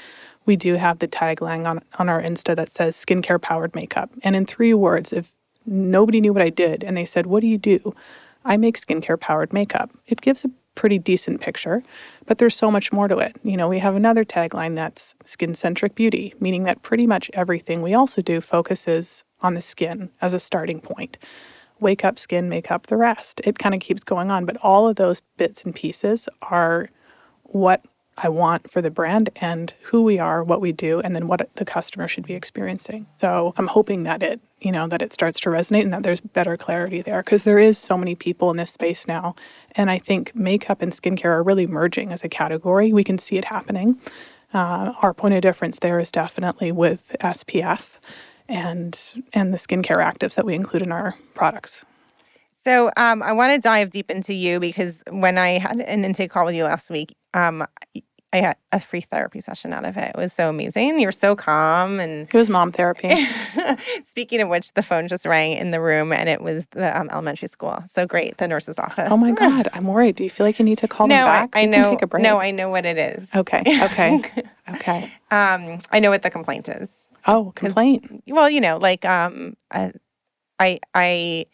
we 0.44 0.56
do 0.56 0.74
have 0.74 1.00
the 1.00 1.08
tagline 1.08 1.66
on, 1.66 1.80
on 1.98 2.08
our 2.08 2.22
Insta 2.22 2.54
that 2.56 2.70
says 2.70 2.96
skincare 2.96 3.40
powered 3.40 3.74
makeup. 3.74 4.10
And 4.22 4.36
in 4.36 4.46
three 4.46 4.72
words, 4.72 5.12
if 5.12 5.34
nobody 5.66 6.20
knew 6.20 6.32
what 6.32 6.42
I 6.42 6.50
did 6.50 6.84
and 6.84 6.96
they 6.96 7.04
said, 7.04 7.26
What 7.26 7.40
do 7.40 7.48
you 7.48 7.58
do? 7.58 7.94
I 8.44 8.56
make 8.56 8.78
skincare 8.78 9.18
powered 9.18 9.52
makeup. 9.52 9.90
It 10.06 10.20
gives 10.20 10.44
a 10.44 10.50
pretty 10.76 10.98
decent 10.98 11.40
picture, 11.40 11.82
but 12.26 12.38
there's 12.38 12.54
so 12.54 12.70
much 12.70 12.92
more 12.92 13.08
to 13.08 13.18
it. 13.18 13.36
You 13.42 13.56
know, 13.56 13.68
we 13.68 13.80
have 13.80 13.96
another 13.96 14.24
tagline 14.24 14.76
that's 14.76 15.16
skin 15.24 15.54
centric 15.54 15.96
beauty, 15.96 16.34
meaning 16.38 16.62
that 16.62 16.82
pretty 16.82 17.06
much 17.06 17.30
everything 17.34 17.82
we 17.82 17.94
also 17.94 18.22
do 18.22 18.40
focuses 18.40 19.24
on 19.40 19.54
the 19.54 19.62
skin 19.62 20.10
as 20.20 20.34
a 20.34 20.40
starting 20.40 20.80
point. 20.80 21.18
Wake 21.80 22.04
up 22.04 22.18
skin, 22.18 22.48
make 22.48 22.70
up 22.70 22.86
the 22.86 22.96
rest. 22.96 23.40
It 23.44 23.58
kind 23.58 23.74
of 23.74 23.80
keeps 23.80 24.02
going 24.02 24.30
on, 24.30 24.46
but 24.46 24.56
all 24.58 24.88
of 24.88 24.96
those 24.96 25.20
bits 25.36 25.62
and 25.64 25.74
pieces 25.74 26.28
are 26.42 26.88
what 27.42 27.84
I 28.18 28.30
want 28.30 28.70
for 28.70 28.80
the 28.80 28.90
brand 28.90 29.28
and 29.36 29.74
who 29.84 30.02
we 30.02 30.18
are, 30.18 30.42
what 30.42 30.60
we 30.60 30.72
do, 30.72 31.00
and 31.00 31.14
then 31.14 31.28
what 31.28 31.48
the 31.56 31.66
customer 31.66 32.08
should 32.08 32.26
be 32.26 32.32
experiencing. 32.32 33.06
So 33.14 33.52
I'm 33.58 33.66
hoping 33.66 34.04
that 34.04 34.22
it, 34.22 34.40
you 34.58 34.72
know, 34.72 34.88
that 34.88 35.02
it 35.02 35.12
starts 35.12 35.38
to 35.40 35.50
resonate 35.50 35.82
and 35.82 35.92
that 35.92 36.02
there's 36.02 36.20
better 36.20 36.56
clarity 36.56 37.02
there 37.02 37.22
because 37.22 37.44
there 37.44 37.58
is 37.58 37.76
so 37.76 37.98
many 37.98 38.14
people 38.14 38.50
in 38.50 38.56
this 38.56 38.70
space 38.70 39.06
now. 39.06 39.34
And 39.72 39.90
I 39.90 39.98
think 39.98 40.34
makeup 40.34 40.80
and 40.80 40.92
skincare 40.92 41.26
are 41.26 41.42
really 41.42 41.66
merging 41.66 42.10
as 42.10 42.24
a 42.24 42.28
category. 42.28 42.90
We 42.90 43.04
can 43.04 43.18
see 43.18 43.36
it 43.36 43.46
happening. 43.46 44.00
Uh, 44.54 44.94
our 45.02 45.12
point 45.12 45.34
of 45.34 45.42
difference 45.42 45.78
there 45.80 46.00
is 46.00 46.10
definitely 46.10 46.72
with 46.72 47.14
SPF 47.20 47.98
and 48.48 49.24
and 49.32 49.52
the 49.52 49.58
skincare 49.58 50.04
actives 50.04 50.34
that 50.34 50.44
we 50.44 50.54
include 50.54 50.82
in 50.82 50.92
our 50.92 51.14
products. 51.34 51.84
So 52.58 52.90
um, 52.96 53.22
I 53.22 53.32
want 53.32 53.54
to 53.54 53.60
dive 53.60 53.90
deep 53.90 54.10
into 54.10 54.34
you 54.34 54.58
because 54.58 55.00
when 55.10 55.38
I 55.38 55.58
had 55.58 55.78
an 55.78 56.04
intake 56.04 56.30
call 56.30 56.44
with 56.44 56.56
you 56.56 56.64
last 56.64 56.90
week, 56.90 57.14
um, 57.32 57.64
I 58.32 58.38
had 58.38 58.56
a 58.72 58.80
free 58.80 59.02
therapy 59.02 59.40
session 59.40 59.72
out 59.72 59.84
of 59.84 59.96
it. 59.96 60.10
It 60.14 60.16
was 60.16 60.32
so 60.32 60.50
amazing. 60.50 60.98
You 60.98 61.06
were 61.06 61.12
so 61.12 61.36
calm 61.36 62.00
and 62.00 62.26
It 62.26 62.34
was 62.34 62.50
mom 62.50 62.72
therapy. 62.72 63.24
Speaking 64.08 64.40
of 64.40 64.48
which, 64.48 64.72
the 64.74 64.82
phone 64.82 65.06
just 65.06 65.24
rang 65.24 65.56
in 65.56 65.70
the 65.70 65.80
room 65.80 66.12
and 66.12 66.28
it 66.28 66.42
was 66.42 66.66
the 66.72 66.98
um, 66.98 67.08
elementary 67.10 67.48
school. 67.48 67.82
So 67.86 68.04
great, 68.04 68.36
the 68.38 68.48
nurse's 68.48 68.78
office. 68.78 69.08
Oh 69.10 69.16
my 69.16 69.30
God, 69.44 69.68
I'm 69.72 69.86
worried. 69.86 70.16
Do 70.16 70.24
you 70.24 70.30
feel 70.30 70.44
like 70.44 70.58
you 70.58 70.64
need 70.64 70.78
to 70.78 70.88
call 70.88 71.06
no, 71.06 71.14
them 71.14 71.24
back? 71.26 71.50
I, 71.52 71.60
I 71.60 71.62
You 71.62 71.68
know. 71.70 71.90
take 71.90 72.02
a 72.02 72.06
break. 72.06 72.22
No, 72.24 72.38
I 72.40 72.50
know 72.50 72.68
what 72.68 72.84
it 72.84 72.98
is. 72.98 73.34
Okay. 73.34 73.62
Okay. 73.82 74.20
okay. 74.70 75.04
Um, 75.30 75.78
I 75.92 76.00
know 76.00 76.10
what 76.10 76.22
the 76.22 76.30
complaint 76.30 76.68
is. 76.68 77.08
Oh, 77.26 77.52
complaint. 77.54 78.22
Well, 78.28 78.48
you 78.48 78.60
know, 78.60 78.76
like 78.78 79.04
um, 79.04 79.56
I, 79.70 79.92
I, 80.94 81.46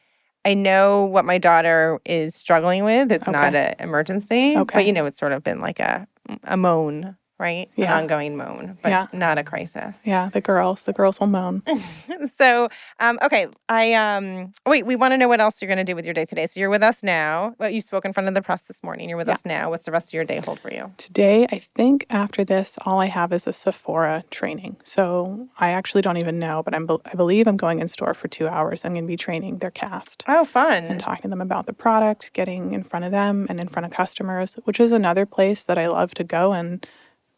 I 0.45 0.55
know 0.55 1.05
what 1.05 1.25
my 1.25 1.39
daughter 1.39 2.01
is 2.05 2.35
struggling 2.35 2.85
with. 2.85 3.11
It's 3.13 3.27
not 3.29 3.55
an 3.55 3.75
emergency, 3.79 4.57
Okay. 4.57 4.79
but 4.79 4.87
you 4.87 4.93
know, 4.93 5.07
it's 5.07 5.19
sort 5.19 5.33
of 5.33 5.43
been 5.43 5.61
like 5.61 5.81
a 5.81 6.07
a 6.45 6.57
moan 6.57 7.17
right? 7.43 7.69
Yeah. 7.77 7.93
An 7.97 8.05
ongoing 8.05 8.37
moan, 8.37 8.79
but 8.83 8.89
Yeah. 8.91 9.07
not 9.13 9.37
a 9.37 9.43
crisis. 9.45 9.97
Yeah, 10.05 10.31
the 10.33 10.41
girls, 10.41 10.85
the 10.85 10.93
girls 10.95 11.21
will 11.21 11.27
moan. 11.27 11.63
so 12.37 12.69
um, 13.01 13.19
okay 13.23 13.47
i 13.69 13.93
um 13.95 14.53
wait 14.67 14.87
we 14.87 14.97
want 14.97 15.13
to 15.13 15.19
know 15.19 15.29
what 15.29 15.41
else 15.41 15.61
you're 15.61 15.69
going 15.69 15.85
to 15.85 15.91
do 15.93 15.95
with 15.95 16.05
your 16.05 16.15
day 16.15 16.25
today 16.25 16.47
so 16.47 16.59
you're 16.61 16.71
with 16.71 16.83
us 16.83 17.03
now 17.03 17.55
well 17.59 17.71
you 17.71 17.81
spoke 17.81 18.05
in 18.05 18.13
front 18.13 18.29
of 18.29 18.35
the 18.35 18.43
press 18.43 18.63
this 18.63 18.83
morning 18.83 19.09
you're 19.09 19.19
with 19.19 19.29
Yeah. 19.29 19.35
us 19.35 19.45
now 19.45 19.71
what's 19.71 19.87
the 19.87 19.93
rest 19.93 20.09
of 20.11 20.15
your 20.15 20.25
day 20.25 20.41
hold 20.45 20.59
for 20.61 20.73
you 20.73 20.93
Today, 20.97 21.47
I 21.51 21.59
think 21.59 22.07
after 22.11 22.45
this, 22.45 22.79
all 22.87 23.01
I 23.01 23.07
have 23.07 23.33
is 23.33 23.47
a 23.47 23.53
Sephora 23.53 24.23
training. 24.31 24.77
So 24.85 25.49
I 25.59 25.71
actually 25.71 26.03
don't 26.03 26.17
even 26.19 26.39
know, 26.39 26.63
but 26.63 26.75
I'm, 26.75 26.89
I 27.11 27.15
believe 27.15 27.47
I'm 27.47 27.57
going 27.57 27.81
in 27.81 27.89
store 27.89 28.15
for 28.15 28.29
two 28.29 28.47
hours. 28.47 28.85
I'm 28.85 28.93
going 28.95 29.05
to 29.05 29.09
be 29.09 29.17
training 29.17 29.59
their 29.59 29.71
cast 29.71 30.25
oh 30.29 30.45
fun! 30.45 30.85
and 30.85 31.01
talking 31.01 31.23
to 31.23 31.29
them 31.29 31.41
about 31.41 31.67
the 31.67 31.73
product, 31.73 32.33
getting 32.33 32.73
in 32.73 32.83
front 32.85 33.05
of 33.05 33.11
them 33.11 33.47
and 33.49 33.59
in 33.61 33.69
front 33.69 33.87
of 33.87 33.93
customers, 33.93 34.59
which 34.65 34.79
is 34.81 34.93
another 34.93 35.27
place 35.27 35.65
that 35.65 35.79
I 35.79 35.87
love 35.89 36.15
to 36.15 36.25
go. 36.25 36.53
And 36.53 36.87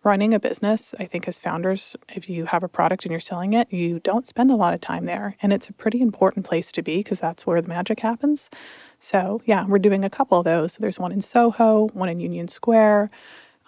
running 0.05 0.35
a 0.35 0.41
business, 0.41 0.95
I 0.99 1.05
think 1.07 1.27
as 1.29 1.39
founders, 1.39 1.97
if 2.15 2.29
you 2.29 2.47
have 2.47 2.63
a 2.63 2.69
product 2.69 3.05
and 3.05 3.11
you're 3.11 3.21
selling 3.21 3.55
it, 3.55 3.73
you 3.73 4.01
don't 4.01 4.27
spend 4.27 4.51
a 4.51 4.57
lot 4.57 4.75
of 4.75 4.81
time 4.81 5.07
there. 5.07 5.37
And 5.43 5.53
it's 5.53 5.69
a 5.69 5.73
pretty 5.73 6.01
important 6.01 6.47
place 6.47 6.71
to 6.73 6.83
be 6.83 6.99
because 6.99 7.21
that's 7.21 7.47
where 7.47 7.61
the 7.63 7.69
magic 7.69 8.01
happens. 8.01 8.51
So, 8.99 9.41
yeah, 9.47 9.65
we're 9.67 9.79
doing 9.79 10.05
a 10.05 10.11
couple 10.11 10.39
of 10.39 10.45
those. 10.45 10.75
So 10.75 10.79
There's 10.81 10.99
one 10.99 11.13
in 11.13 11.21
Soho, 11.21 11.89
one 11.95 12.09
in 12.09 12.21
Union 12.21 12.49
Square, 12.49 13.11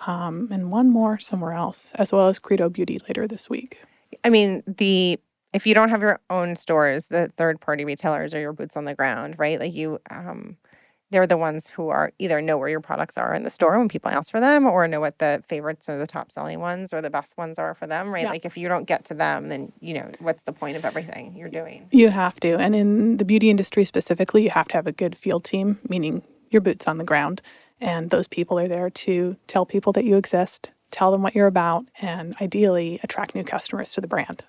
um, 0.07 0.49
and 0.53 0.71
one 0.71 0.91
more 0.91 1.19
somewhere 1.19 1.53
else, 1.55 1.93
as 1.95 2.13
well 2.13 2.29
as 2.29 2.39
Credo 2.39 2.69
Beauty 2.69 3.01
later 3.09 3.27
this 3.27 3.49
week. 3.51 3.79
i 4.25 4.31
mean 4.31 4.63
the 4.67 5.19
if 5.53 5.67
you 5.67 5.75
don't 5.75 5.89
have 5.89 6.03
your 6.03 6.21
own 6.31 6.55
stores 6.57 7.09
the 7.09 7.31
third 7.37 7.61
party 7.61 7.85
retailers 7.85 8.35
are 8.35 8.41
your 8.41 8.53
boots 8.53 8.77
on 8.77 8.85
the 8.85 8.95
ground 8.95 9.35
right 9.39 9.59
like 9.59 9.75
you 9.75 9.99
um 10.11 10.57
they're 11.11 11.27
the 11.27 11.37
ones 11.37 11.69
who 11.71 11.89
are 11.89 12.13
either 12.19 12.41
know 12.43 12.59
where 12.59 12.69
your 12.69 12.81
products 12.81 13.17
are 13.17 13.33
in 13.33 13.45
the 13.45 13.51
store 13.51 13.79
when 13.79 13.89
people 13.89 14.11
ask 14.11 14.31
for 14.31 14.41
them 14.41 14.67
or 14.67 14.89
know 14.89 15.01
what 15.01 15.19
the 15.19 15.43
favorites 15.49 15.89
or 15.89 15.97
the 15.99 16.07
top 16.07 16.33
selling 16.33 16.59
ones 16.61 16.93
or 16.93 17.01
the 17.01 17.11
best 17.11 17.39
ones 17.39 17.59
are 17.59 17.75
for 17.75 17.87
them 17.87 18.09
right 18.11 18.25
Yeah. 18.25 18.31
like 18.31 18.45
if 18.45 18.57
you 18.57 18.69
don't 18.69 18.85
get 18.87 19.05
to 19.07 19.15
them 19.15 19.49
then 19.49 19.73
you 19.81 19.95
know 19.95 20.11
what's 20.19 20.43
the 20.43 20.53
point 20.53 20.77
of 20.77 20.85
everything 20.85 21.37
you're 21.37 21.49
doing 21.49 21.87
You 21.93 22.11
have 22.11 22.41
to. 22.41 22.57
And 22.57 22.75
in 22.75 23.17
the 23.19 23.25
beauty 23.25 23.51
industry 23.51 23.85
specifically, 23.85 24.43
you 24.45 24.51
have 24.51 24.69
to 24.69 24.75
have 24.77 24.87
a 24.87 24.93
good 24.93 25.17
field 25.17 25.45
team, 25.45 25.79
meaning 25.89 26.23
your 26.51 26.61
boots 26.61 26.87
on 26.89 26.99
the 26.99 27.05
ground. 27.05 27.41
And 27.81 28.11
those 28.11 28.27
people 28.27 28.59
are 28.59 28.69
there 28.69 28.89
to 28.91 29.37
tell 29.47 29.67
people 29.67 29.93
that 29.93 30.05
you 30.05 30.17
exist, 30.17 30.73
tell 30.91 31.11
them 31.13 31.23
what 31.23 31.35
you're 31.35 31.47
about, 31.47 31.85
and 32.01 32.35
ideally 32.41 32.99
attract 33.03 33.35
new 33.35 33.45
customers 33.45 33.93
to 33.93 34.01
the 34.01 34.07
brand. 34.09 34.43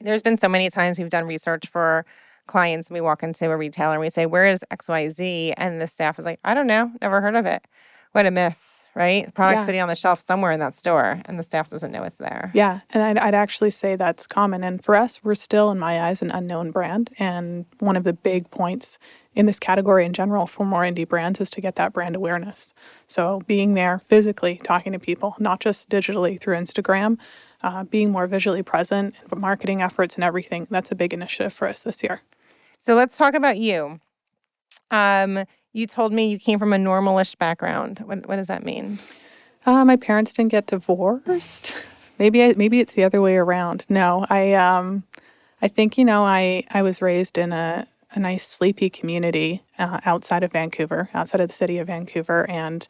there's 0.00 0.22
been 0.22 0.36
so 0.38 0.48
many 0.48 0.68
times 0.70 0.98
we've 0.98 1.08
done 1.08 1.26
research 1.26 1.66
for 1.66 2.04
clients 2.46 2.88
and 2.88 2.94
we 2.94 3.00
walk 3.00 3.22
into 3.22 3.50
a 3.50 3.56
retailer 3.56 3.92
and 3.92 4.00
we 4.00 4.10
say 4.10 4.26
where 4.26 4.46
is 4.46 4.64
xyz 4.70 5.52
and 5.56 5.80
the 5.80 5.86
staff 5.86 6.18
is 6.18 6.24
like 6.24 6.40
i 6.44 6.54
don't 6.54 6.66
know 6.66 6.90
never 7.00 7.20
heard 7.20 7.36
of 7.36 7.46
it 7.46 7.64
what 8.12 8.26
a 8.26 8.30
miss 8.30 8.86
right 8.94 9.34
product 9.34 9.58
Yeah. 9.60 9.66
sitting 9.66 9.80
on 9.80 9.88
the 9.88 9.96
shelf 9.96 10.20
somewhere 10.20 10.52
in 10.52 10.60
that 10.60 10.76
store 10.76 11.20
and 11.24 11.36
the 11.36 11.42
staff 11.42 11.68
doesn't 11.68 11.90
know 11.90 12.04
it's 12.04 12.18
there 12.18 12.52
Yeah, 12.54 12.80
and 12.90 13.02
I'd, 13.02 13.18
I'd 13.18 13.34
actually 13.34 13.70
say 13.70 13.96
that's 13.96 14.24
common. 14.28 14.62
And 14.62 14.84
for 14.84 14.94
us, 14.94 15.18
we're 15.24 15.34
still, 15.34 15.72
in 15.72 15.80
my 15.80 16.00
eyes, 16.00 16.22
an 16.22 16.30
unknown 16.30 16.70
brand. 16.70 17.10
And 17.18 17.66
one 17.80 17.96
of 17.96 18.04
the 18.04 18.12
big 18.12 18.52
points 18.52 19.00
in 19.34 19.46
this 19.46 19.58
category 19.58 20.04
in 20.06 20.12
general 20.12 20.46
for 20.46 20.64
more 20.64 20.82
indie 20.82 21.08
brands 21.08 21.40
is 21.40 21.50
to 21.50 21.60
get 21.60 21.74
that 21.74 21.92
brand 21.92 22.14
awareness. 22.14 22.72
So 23.08 23.42
being 23.48 23.74
there 23.74 23.98
physically, 24.06 24.60
talking 24.62 24.92
to 24.92 25.00
people, 25.00 25.34
not 25.40 25.58
just 25.58 25.90
digitally 25.90 26.40
through 26.40 26.56
Instagram, 26.56 27.18
uh, 27.64 27.82
being 27.82 28.12
more 28.12 28.28
visually 28.28 28.62
present, 28.62 29.16
but 29.28 29.40
marketing 29.40 29.82
efforts, 29.82 30.14
and 30.14 30.22
everything. 30.22 30.68
That's 30.70 30.92
a 30.92 30.94
big 30.94 31.12
initiative 31.12 31.52
for 31.52 31.66
us 31.66 31.80
this 31.80 32.04
year. 32.04 32.20
So 32.84 32.94
let's 32.94 33.16
talk 33.16 33.34
about 33.34 33.56
you 33.58 34.00
um 34.90 35.44
you 35.72 35.86
told 35.86 36.12
me 36.12 36.28
you 36.28 36.38
came 36.38 36.58
from 36.58 36.72
a 36.72 36.76
normalish 36.76 37.36
background 37.38 37.98
what, 38.00 38.26
what 38.26 38.36
does 38.36 38.48
that 38.48 38.64
mean 38.64 38.98
Uh, 39.66 39.84
my 39.84 39.96
parents 39.96 40.32
didn't 40.34 40.50
get 40.50 40.66
divorced. 40.66 41.74
maybe 42.18 42.42
I, 42.42 42.54
maybe 42.54 42.80
it's 42.80 42.92
the 42.92 43.04
other 43.04 43.20
way 43.22 43.36
around. 43.36 43.86
No, 43.88 44.26
I 44.28 44.52
um, 44.52 45.04
I 45.62 45.68
think 45.68 45.96
you 45.96 46.04
know 46.04 46.24
I 46.26 46.64
I 46.70 46.82
was 46.82 47.00
raised 47.00 47.38
in 47.38 47.52
a 47.52 47.86
a 48.12 48.20
nice 48.20 48.46
sleepy 48.46 48.90
community 48.90 49.62
uh, 49.78 50.00
outside 50.04 50.42
of 50.42 50.52
Vancouver, 50.52 51.08
outside 51.14 51.40
of 51.40 51.48
the 51.48 51.54
city 51.54 51.78
of 51.78 51.86
Vancouver, 51.86 52.48
and 52.50 52.86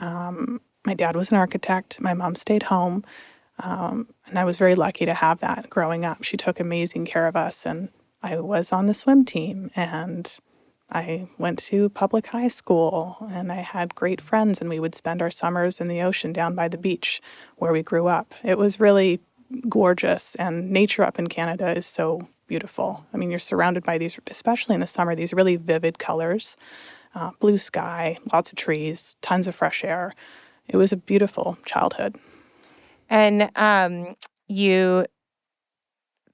um, 0.00 0.60
my 0.86 0.94
dad 0.94 1.14
was 1.14 1.30
an 1.30 1.36
architect. 1.36 2.00
My 2.00 2.14
mom 2.14 2.34
stayed 2.34 2.64
home, 2.64 3.04
um, 3.58 4.08
and 4.26 4.38
I 4.38 4.44
was 4.44 4.56
very 4.56 4.74
lucky 4.74 5.04
to 5.04 5.14
have 5.14 5.40
that 5.40 5.68
growing 5.68 6.06
up. 6.06 6.24
She 6.24 6.38
took 6.38 6.58
amazing 6.58 7.04
care 7.04 7.26
of 7.26 7.36
us, 7.36 7.66
and 7.66 7.90
I 8.22 8.38
was 8.40 8.72
on 8.72 8.86
the 8.86 8.94
swim 8.94 9.24
team 9.24 9.70
and. 9.76 10.38
I 10.90 11.28
went 11.36 11.58
to 11.64 11.90
public 11.90 12.28
high 12.28 12.48
school 12.48 13.18
and 13.30 13.52
I 13.52 13.56
had 13.60 13.94
great 13.94 14.22
friends, 14.22 14.58
and 14.58 14.70
we 14.70 14.80
would 14.80 14.94
spend 14.94 15.20
our 15.20 15.30
summers 15.30 15.82
in 15.82 15.88
the 15.88 16.00
ocean 16.00 16.32
down 16.32 16.54
by 16.54 16.66
the 16.66 16.78
beach 16.78 17.20
where 17.56 17.74
we 17.74 17.82
grew 17.82 18.06
up. 18.06 18.32
It 18.42 18.56
was 18.56 18.80
really 18.80 19.20
gorgeous, 19.68 20.34
and 20.36 20.70
nature 20.70 21.04
up 21.04 21.18
in 21.18 21.26
Canada 21.26 21.76
is 21.76 21.84
so 21.84 22.26
beautiful. 22.46 23.04
I 23.12 23.18
mean, 23.18 23.28
you're 23.28 23.38
surrounded 23.38 23.84
by 23.84 23.98
these, 23.98 24.18
especially 24.30 24.74
in 24.76 24.80
the 24.80 24.86
summer, 24.86 25.14
these 25.14 25.34
really 25.34 25.56
vivid 25.56 25.98
colors 25.98 26.56
uh, 27.14 27.30
blue 27.40 27.58
sky, 27.58 28.16
lots 28.32 28.50
of 28.50 28.56
trees, 28.56 29.16
tons 29.20 29.46
of 29.46 29.54
fresh 29.54 29.84
air. 29.84 30.14
It 30.66 30.76
was 30.76 30.92
a 30.92 30.96
beautiful 30.96 31.58
childhood. 31.64 32.16
and 33.10 33.50
um 33.56 34.16
you 34.48 35.04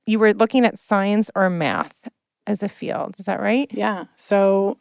you 0.06 0.18
were 0.18 0.34
looking 0.34 0.64
at 0.64 0.80
science 0.80 1.30
or 1.34 1.48
math 1.50 2.08
as 2.46 2.62
a 2.62 2.68
field 2.68 3.16
is 3.18 3.24
that 3.24 3.40
right 3.40 3.70
Yeah. 3.72 4.04
So 4.16 4.78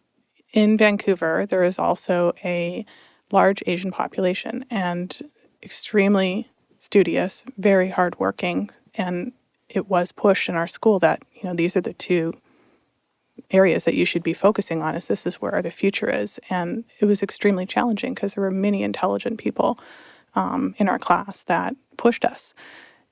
in 0.53 0.77
Vancouver, 0.77 1.45
there 1.45 1.63
is 1.63 1.79
also 1.79 2.33
a 2.43 2.85
large 3.31 3.63
Asian 3.65 3.91
population 3.91 4.63
and 4.69 5.19
extremely 5.61 6.49
studious, 6.77 7.43
very 7.57 7.89
hardworking. 7.89 8.69
And 8.95 9.33
it 9.67 9.89
was 9.89 10.11
pushed 10.11 10.47
in 10.47 10.55
our 10.55 10.67
school 10.67 10.99
that, 10.99 11.23
you 11.33 11.43
know, 11.43 11.55
these 11.55 11.75
are 11.75 11.81
the 11.81 11.93
two 11.93 12.33
areas 13.49 13.85
that 13.85 13.95
you 13.95 14.05
should 14.05 14.21
be 14.21 14.33
focusing 14.33 14.83
on 14.83 14.93
is 14.93 15.07
this 15.07 15.25
is 15.25 15.35
where 15.35 15.61
the 15.61 15.71
future 15.71 16.09
is. 16.09 16.39
And 16.49 16.83
it 16.99 17.05
was 17.05 17.23
extremely 17.23 17.65
challenging 17.65 18.13
because 18.13 18.35
there 18.35 18.43
were 18.43 18.51
many 18.51 18.83
intelligent 18.83 19.39
people 19.39 19.79
um, 20.35 20.75
in 20.77 20.87
our 20.87 20.99
class 20.99 21.43
that 21.43 21.75
pushed 21.97 22.23
us. 22.23 22.53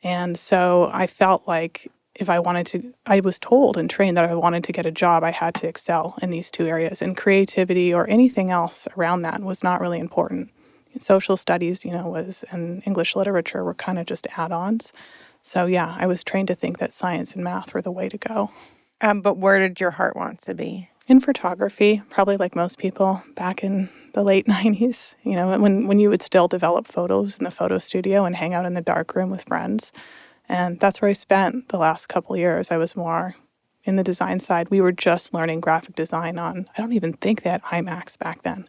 And 0.04 0.38
so 0.38 0.90
I 0.94 1.08
felt 1.08 1.48
like 1.48 1.92
if 2.16 2.30
I 2.30 2.40
wanted 2.40 2.66
to, 2.68 2.94
I 3.06 3.20
was 3.22 3.40
told 3.40 3.78
and 3.78 3.90
trained 3.90 4.18
that 4.18 4.26
if 4.26 4.32
I 4.32 4.36
wanted 4.36 4.64
to 4.66 4.72
get 4.74 4.86
a 4.86 4.92
job, 4.92 5.24
I 5.24 5.32
had 5.32 5.56
to 5.56 5.68
excel 5.68 6.16
in 6.22 6.30
these 6.30 6.52
two 6.52 6.66
areas. 6.68 7.02
And 7.02 7.16
creativity 7.16 7.94
or 7.94 8.10
anything 8.10 8.52
else 8.52 8.88
around 8.98 9.22
that 9.24 9.42
was 9.42 9.64
not 9.64 9.82
really 9.82 10.00
important. 10.00 10.52
Social 11.00 11.38
studies, 11.38 11.86
you 11.86 11.92
know, 11.92 12.08
was 12.08 12.44
and 12.52 12.84
English 12.86 13.16
literature 13.16 13.64
were 13.64 13.74
kind 13.74 13.98
of 13.98 14.06
just 14.06 14.28
add 14.38 14.52
ons. 14.52 14.92
So 15.42 15.66
yeah, 15.66 15.96
I 15.98 16.06
was 16.06 16.24
trained 16.24 16.50
to 16.50 16.56
think 16.56 16.80
that 16.80 16.94
science 16.94 17.34
and 17.34 17.44
math 17.44 17.74
were 17.74 17.82
the 17.82 17.92
way 17.92 18.10
to 18.10 18.18
go. 18.18 18.52
um 19.00 19.22
but 19.22 19.38
where 19.38 19.60
did 19.60 19.80
your 19.80 19.92
heart 19.92 20.16
want 20.16 20.40
to 20.42 20.54
be 20.54 20.90
In 21.08 21.20
photography, 21.20 22.02
probably 22.10 22.38
like 22.38 22.56
most 22.56 22.78
people 22.78 23.24
back 23.36 23.64
in 23.64 23.90
the 24.14 24.24
late 24.24 24.46
90s, 24.58 25.16
you 25.24 25.36
know, 25.36 25.58
when, 25.60 25.88
when 25.88 26.00
you 26.00 26.10
would 26.10 26.22
still 26.22 26.48
develop 26.48 26.88
photos 26.88 27.38
in 27.38 27.46
the 27.46 27.52
photo 27.52 27.78
studio 27.80 28.26
and 28.26 28.36
hang 28.36 28.54
out 28.54 28.66
in 28.66 28.74
the 28.76 28.82
dark 28.82 29.16
room 29.16 29.30
with 29.32 29.44
friends. 29.46 29.92
And 30.52 30.82
that's 30.82 31.02
where 31.02 31.10
I 31.10 31.14
spent 31.14 31.70
the 31.70 31.78
last 31.78 32.10
couple 32.10 32.36
years. 32.36 32.72
I 32.72 32.78
was 32.78 32.94
more 32.94 33.36
in 33.86 33.96
the 33.96 34.04
design 34.04 34.42
side. 34.42 34.70
We 34.70 34.82
were 34.82 34.92
just 34.92 35.34
learning 35.34 35.62
graphic 35.62 35.96
design 35.96 36.38
on, 36.38 36.68
I 36.78 36.82
don't 36.82 36.92
even 36.92 37.14
think 37.14 37.42
they 37.42 37.50
had 37.50 37.64
iMacs 37.64 38.20
back 38.20 38.44
then, 38.44 38.68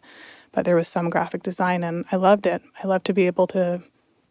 but 0.53 0.63
there 0.63 0.77
was 0.77 0.87
some 0.87 1.09
graphic 1.09 1.43
design 1.43 1.83
and 1.83 2.05
I 2.09 2.15
loved 2.15 2.45
it. 2.45 2.61
I 2.81 2.87
loved 2.87 3.05
to 3.07 3.13
be 3.13 3.27
able 3.27 3.47
to 3.47 3.83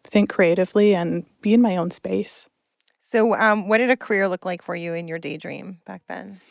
think 0.03 0.31
creatively 0.31 0.95
and 0.95 1.27
be 1.41 1.53
in 1.53 1.61
my 1.61 1.77
own 1.77 1.91
space. 1.91 2.49
So, 2.99 3.35
um, 3.35 3.67
what 3.67 3.77
did 3.77 3.91
a 3.91 3.97
career 3.97 4.27
look 4.27 4.45
like 4.45 4.63
for 4.63 4.75
you 4.75 4.95
in 4.95 5.07
your 5.07 5.19
daydream 5.19 5.77
back 5.85 6.01
then? 6.07 6.41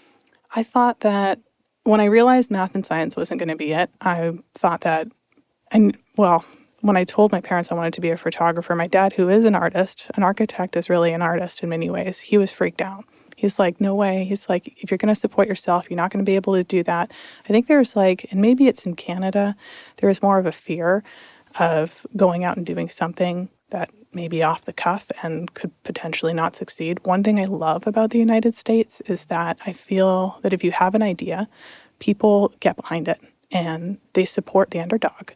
I 0.54 0.62
thought 0.62 1.00
that 1.00 1.40
when 1.82 2.00
I 2.00 2.04
realized 2.04 2.48
math 2.48 2.76
and 2.76 2.86
science 2.86 3.16
wasn't 3.16 3.40
going 3.40 3.48
to 3.48 3.56
be 3.56 3.72
it, 3.72 3.90
I 4.00 4.38
thought 4.54 4.82
that, 4.82 5.08
and 5.72 5.98
well, 6.16 6.44
when 6.82 6.96
I 6.96 7.04
told 7.04 7.30
my 7.30 7.40
parents 7.40 7.70
I 7.70 7.76
wanted 7.76 7.92
to 7.94 8.00
be 8.00 8.10
a 8.10 8.16
photographer, 8.16 8.74
my 8.74 8.88
dad, 8.88 9.14
who 9.14 9.28
is 9.28 9.44
an 9.44 9.54
artist, 9.54 10.10
an 10.14 10.24
architect 10.24 10.76
is 10.76 10.90
really 10.90 11.12
an 11.12 11.22
artist 11.22 11.62
in 11.62 11.68
many 11.68 11.88
ways, 11.88 12.18
he 12.18 12.36
was 12.36 12.50
freaked 12.50 12.82
out. 12.82 13.04
He's 13.36 13.58
like, 13.58 13.80
no 13.80 13.94
way. 13.94 14.24
He's 14.24 14.48
like, 14.48 14.68
if 14.82 14.90
you're 14.90 14.98
going 14.98 15.12
to 15.12 15.18
support 15.18 15.48
yourself, 15.48 15.88
you're 15.88 15.96
not 15.96 16.10
going 16.10 16.24
to 16.24 16.28
be 16.28 16.36
able 16.36 16.54
to 16.54 16.64
do 16.64 16.82
that. 16.82 17.10
I 17.44 17.48
think 17.48 17.66
there's 17.66 17.96
like, 17.96 18.26
and 18.30 18.40
maybe 18.40 18.66
it's 18.66 18.84
in 18.84 18.94
Canada, 18.94 19.56
there 19.96 20.10
is 20.10 20.22
more 20.22 20.38
of 20.38 20.46
a 20.46 20.52
fear 20.52 21.02
of 21.58 22.04
going 22.16 22.44
out 22.44 22.56
and 22.56 22.66
doing 22.66 22.88
something 22.88 23.48
that 23.70 23.90
may 24.12 24.28
be 24.28 24.42
off 24.42 24.64
the 24.64 24.72
cuff 24.72 25.10
and 25.22 25.54
could 25.54 25.70
potentially 25.84 26.34
not 26.34 26.56
succeed. 26.56 27.00
One 27.04 27.22
thing 27.22 27.38
I 27.38 27.44
love 27.44 27.86
about 27.86 28.10
the 28.10 28.18
United 28.18 28.54
States 28.54 29.00
is 29.02 29.26
that 29.26 29.56
I 29.66 29.72
feel 29.72 30.38
that 30.42 30.52
if 30.52 30.62
you 30.62 30.72
have 30.72 30.94
an 30.94 31.02
idea, 31.02 31.48
people 32.00 32.52
get 32.60 32.76
behind 32.76 33.08
it 33.08 33.20
and 33.50 33.98
they 34.12 34.24
support 34.24 34.70
the 34.70 34.80
underdog 34.80 35.30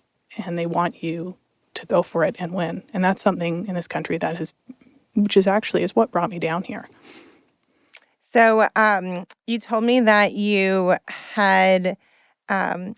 and 0.44 0.58
they 0.58 0.66
want 0.66 1.02
you 1.02 1.36
to 1.74 1.86
go 1.86 2.02
for 2.02 2.24
it 2.24 2.36
and 2.38 2.52
win. 2.52 2.82
And 2.92 3.04
that's 3.04 3.22
something 3.22 3.66
in 3.66 3.74
this 3.74 3.86
country 3.86 4.18
that 4.18 4.36
has, 4.36 4.52
which 5.14 5.36
is 5.36 5.46
actually 5.46 5.82
is 5.82 5.94
what 5.94 6.10
brought 6.10 6.30
me 6.30 6.38
down 6.38 6.62
here. 6.62 6.88
So, 8.20 8.68
um, 8.76 9.26
you 9.46 9.58
told 9.58 9.84
me 9.84 10.00
that 10.00 10.32
you 10.32 10.96
had 11.06 11.96
um, 12.48 12.96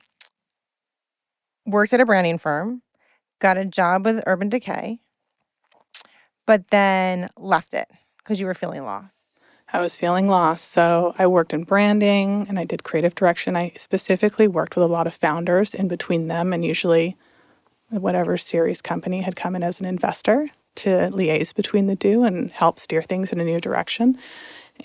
worked 1.67 1.93
at 1.93 2.01
a 2.01 2.07
branding 2.07 2.39
firm, 2.39 2.83
got 3.39 3.59
a 3.59 3.65
job 3.65 4.05
with 4.05 4.23
Urban 4.27 4.49
Decay, 4.49 4.99
but 6.47 6.69
then 6.71 7.29
left 7.37 7.75
it 7.75 7.89
because 8.19 8.41
you 8.41 8.47
were 8.47 8.55
feeling 8.55 8.85
lost. 8.85 9.29
I 9.73 9.81
was 9.81 9.99
feeling 9.99 10.29
lost. 10.29 10.71
So 10.71 11.15
I 11.19 11.27
worked 11.27 11.53
in 11.53 11.65
branding 11.65 12.47
and 12.49 12.59
I 12.59 12.65
did 12.65 12.85
creative 12.85 13.15
direction. 13.15 13.55
I 13.55 13.73
specifically 13.77 14.49
worked 14.49 14.77
with 14.77 14.85
a 14.85 14.89
lot 14.89 15.07
of 15.07 15.15
founders 15.15 15.75
in 15.75 15.89
between 15.89 16.29
them 16.29 16.53
and 16.55 16.65
usually 16.65 17.17
whatever 17.91 18.37
series 18.37 18.83
company 18.83 19.23
had 19.23 19.37
come 19.37 19.57
in 19.57 19.63
as 19.63 19.81
an 19.81 19.87
investor 19.87 20.49
to 20.77 20.89
liaise 21.11 21.55
between 21.55 21.87
the 21.87 21.97
two 21.97 22.23
and 22.23 22.53
help 22.53 22.79
steer 22.79 23.03
things 23.03 23.33
in 23.33 23.41
a 23.41 23.45
new 23.45 23.61
direction. 23.61 24.19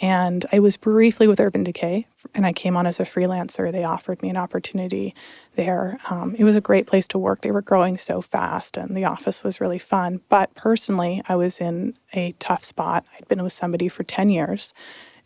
And 0.01 0.45
I 0.51 0.60
was 0.60 0.75
briefly 0.75 1.27
with 1.27 1.39
Urban 1.39 1.63
Decay, 1.63 2.07
and 2.33 2.48
I 2.48 2.53
came 2.53 2.75
on 2.75 2.88
as 2.88 3.00
a 3.00 3.03
freelancer. 3.03 3.72
They 3.72 3.83
offered 3.83 4.24
me 4.24 4.29
an 4.29 4.38
opportunity 4.38 5.13
there. 5.55 6.00
Um, 6.10 6.36
it 6.36 6.43
was 6.43 6.55
a 6.55 6.62
great 6.62 6.88
place 6.88 7.07
to 7.10 7.19
work. 7.19 7.41
They 7.41 7.51
were 7.51 7.62
growing 7.62 8.00
so 8.00 8.22
fast, 8.22 8.75
and 8.75 8.98
the 8.98 9.05
office 9.05 9.43
was 9.43 9.62
really 9.62 9.77
fun. 9.77 10.22
But 10.29 10.55
personally, 10.55 11.22
I 11.29 11.36
was 11.36 11.62
in 11.62 11.95
a 12.13 12.31
tough 12.39 12.63
spot. 12.63 13.05
I'd 13.15 13.27
been 13.27 13.43
with 13.43 13.53
somebody 13.53 13.88
for 13.88 14.03
10 14.03 14.29
years, 14.29 14.74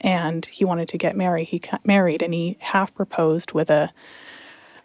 and 0.01 0.45
he 0.45 0.65
wanted 0.65 0.89
to 0.89 0.97
get 0.97 1.15
married. 1.15 1.47
He 1.47 1.59
got 1.59 1.85
married, 1.85 2.21
and 2.21 2.33
he 2.33 2.57
half 2.59 2.93
proposed 2.93 3.53
with 3.53 3.69
a 3.69 3.91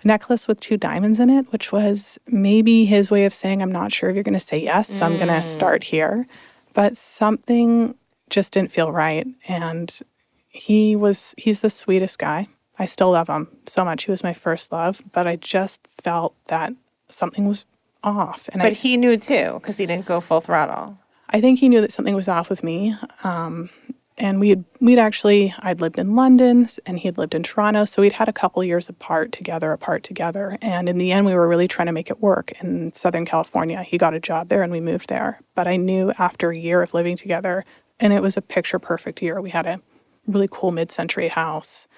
necklace 0.04 0.48
with 0.48 0.60
two 0.60 0.76
diamonds 0.76 1.20
in 1.20 1.30
it, 1.30 1.52
which 1.52 1.72
was 1.72 2.18
maybe 2.26 2.84
his 2.84 3.10
way 3.10 3.24
of 3.24 3.34
saying, 3.34 3.62
I'm 3.62 3.72
not 3.72 3.92
sure 3.92 4.10
if 4.10 4.14
you're 4.14 4.22
going 4.22 4.34
to 4.34 4.40
say 4.40 4.62
yes, 4.62 4.88
so 4.88 5.06
I'm 5.06 5.16
going 5.16 5.28
to 5.28 5.42
start 5.42 5.84
here. 5.84 6.26
But 6.72 6.96
something 6.96 7.94
just 8.30 8.52
didn't 8.52 8.72
feel 8.72 8.92
right. 8.92 9.26
And 9.48 10.00
he 10.48 10.96
was, 10.96 11.34
he's 11.38 11.60
the 11.60 11.70
sweetest 11.70 12.18
guy. 12.18 12.48
I 12.78 12.86
still 12.86 13.12
love 13.12 13.28
him 13.28 13.48
so 13.66 13.84
much. 13.84 14.04
He 14.04 14.10
was 14.10 14.24
my 14.24 14.32
first 14.32 14.72
love, 14.72 15.02
but 15.12 15.26
I 15.26 15.36
just 15.36 15.86
felt 16.00 16.34
that 16.46 16.72
something 17.08 17.46
was 17.46 17.64
off. 18.02 18.48
And 18.52 18.60
but 18.60 18.72
I, 18.72 18.74
he 18.74 18.96
knew 18.96 19.16
too, 19.16 19.54
because 19.54 19.76
he 19.76 19.86
didn't 19.86 20.06
go 20.06 20.20
full 20.20 20.40
throttle. 20.40 20.98
I 21.30 21.40
think 21.40 21.60
he 21.60 21.68
knew 21.68 21.80
that 21.80 21.92
something 21.92 22.14
was 22.14 22.28
off 22.28 22.50
with 22.50 22.62
me. 22.62 22.94
Um, 23.24 23.70
and 24.18 24.40
we 24.40 24.50
had 24.50 24.64
we'd 24.80 24.98
actually 24.98 25.54
I'd 25.60 25.80
lived 25.80 25.98
in 25.98 26.14
London 26.14 26.68
and 26.86 26.98
he 26.98 27.08
had 27.08 27.18
lived 27.18 27.34
in 27.34 27.42
Toronto, 27.42 27.84
so 27.84 28.02
we'd 28.02 28.12
had 28.12 28.28
a 28.28 28.32
couple 28.32 28.62
years 28.62 28.88
apart 28.88 29.32
together, 29.32 29.72
apart 29.72 30.02
together. 30.02 30.58
And 30.60 30.88
in 30.88 30.98
the 30.98 31.12
end, 31.12 31.26
we 31.26 31.34
were 31.34 31.48
really 31.48 31.68
trying 31.68 31.86
to 31.86 31.92
make 31.92 32.10
it 32.10 32.20
work 32.20 32.52
in 32.62 32.92
Southern 32.94 33.24
California. 33.24 33.82
He 33.82 33.98
got 33.98 34.14
a 34.14 34.20
job 34.20 34.48
there, 34.48 34.62
and 34.62 34.72
we 34.72 34.80
moved 34.80 35.08
there. 35.08 35.40
But 35.54 35.66
I 35.66 35.76
knew 35.76 36.12
after 36.18 36.50
a 36.50 36.58
year 36.58 36.82
of 36.82 36.94
living 36.94 37.16
together, 37.16 37.64
and 37.98 38.12
it 38.12 38.22
was 38.22 38.36
a 38.36 38.42
picture 38.42 38.78
perfect 38.78 39.22
year. 39.22 39.40
We 39.40 39.50
had 39.50 39.66
a 39.66 39.80
really 40.26 40.48
cool 40.50 40.70
mid-century 40.70 41.28
house 41.28 41.88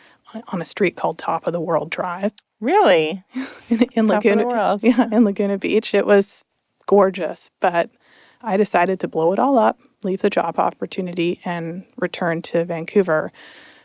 on 0.48 0.62
a 0.62 0.64
street 0.64 0.96
called 0.96 1.18
Top 1.18 1.46
of 1.46 1.52
the 1.52 1.60
World 1.60 1.90
Drive. 1.90 2.32
Really? 2.60 3.22
in, 3.68 3.82
in 3.94 4.06
Laguna, 4.06 4.78
yeah, 4.82 5.08
in 5.12 5.24
Laguna 5.24 5.58
Beach. 5.58 5.94
It 5.94 6.06
was 6.06 6.44
gorgeous, 6.86 7.50
but 7.60 7.90
I 8.42 8.56
decided 8.56 9.00
to 9.00 9.08
blow 9.08 9.32
it 9.32 9.38
all 9.38 9.58
up, 9.58 9.78
leave 10.04 10.22
the 10.22 10.30
job 10.30 10.58
opportunity, 10.58 11.40
and 11.44 11.86
return 11.96 12.42
to 12.42 12.64
Vancouver 12.64 13.32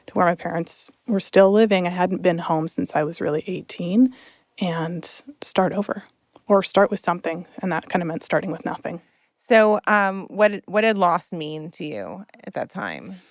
to 0.08 0.14
where 0.14 0.26
my 0.26 0.36
parents 0.36 0.90
were 1.08 1.20
still 1.20 1.52
living. 1.52 1.88
I 1.88 1.92
hadn't 1.92 2.22
been 2.22 2.40
home 2.40 2.68
since 2.68 2.96
I 2.96 3.04
was 3.04 3.22
really 3.22 3.44
18 3.48 4.14
and 4.60 5.22
start 5.42 5.74
over 5.74 6.04
or 6.48 6.64
start 6.64 6.92
with 6.92 7.00
something. 7.00 7.46
And 7.62 7.72
that 7.72 7.90
kind 7.90 8.02
of 8.02 8.08
meant 8.08 8.24
starting 8.24 8.52
with 8.52 8.66
nothing. 8.66 9.02
So, 9.38 9.80
um, 9.88 10.26
what, 10.30 10.64
what 10.66 10.82
did 10.82 10.98
loss 10.98 11.32
mean 11.32 11.72
to 11.72 11.86
you 11.86 12.26
at 12.44 12.54
that 12.56 12.70
time? 12.70 13.22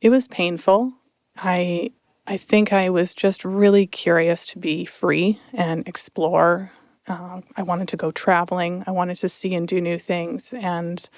It 0.00 0.10
was 0.10 0.26
painful. 0.26 0.92
I 1.36 1.92
I 2.26 2.38
think 2.38 2.72
I 2.72 2.88
was 2.88 3.14
just 3.14 3.44
really 3.44 3.86
curious 3.86 4.46
to 4.48 4.58
be 4.58 4.86
free 4.86 5.38
and 5.52 5.86
explore 5.86 6.72
uh, 7.06 7.40
I 7.56 7.62
wanted 7.62 7.88
to 7.88 7.96
go 7.96 8.10
traveling. 8.10 8.82
I 8.86 8.90
wanted 8.90 9.16
to 9.18 9.28
see 9.28 9.54
and 9.54 9.68
do 9.68 9.80
new 9.80 9.98
things. 9.98 10.54
And 10.54 11.08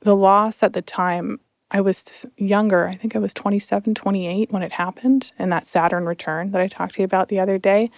the 0.00 0.16
loss 0.16 0.62
at 0.62 0.72
the 0.72 0.82
time, 0.82 1.40
I 1.70 1.80
was 1.80 2.24
younger. 2.36 2.88
I 2.88 2.94
think 2.94 3.14
I 3.14 3.18
was 3.18 3.34
27, 3.34 3.94
28 3.94 4.50
when 4.50 4.62
it 4.62 4.72
happened, 4.72 5.32
and 5.38 5.52
that 5.52 5.66
Saturn 5.66 6.06
return 6.06 6.52
that 6.52 6.60
I 6.60 6.66
talked 6.66 6.94
to 6.94 7.02
you 7.02 7.04
about 7.04 7.28
the 7.28 7.40
other 7.40 7.58
day. 7.58 7.90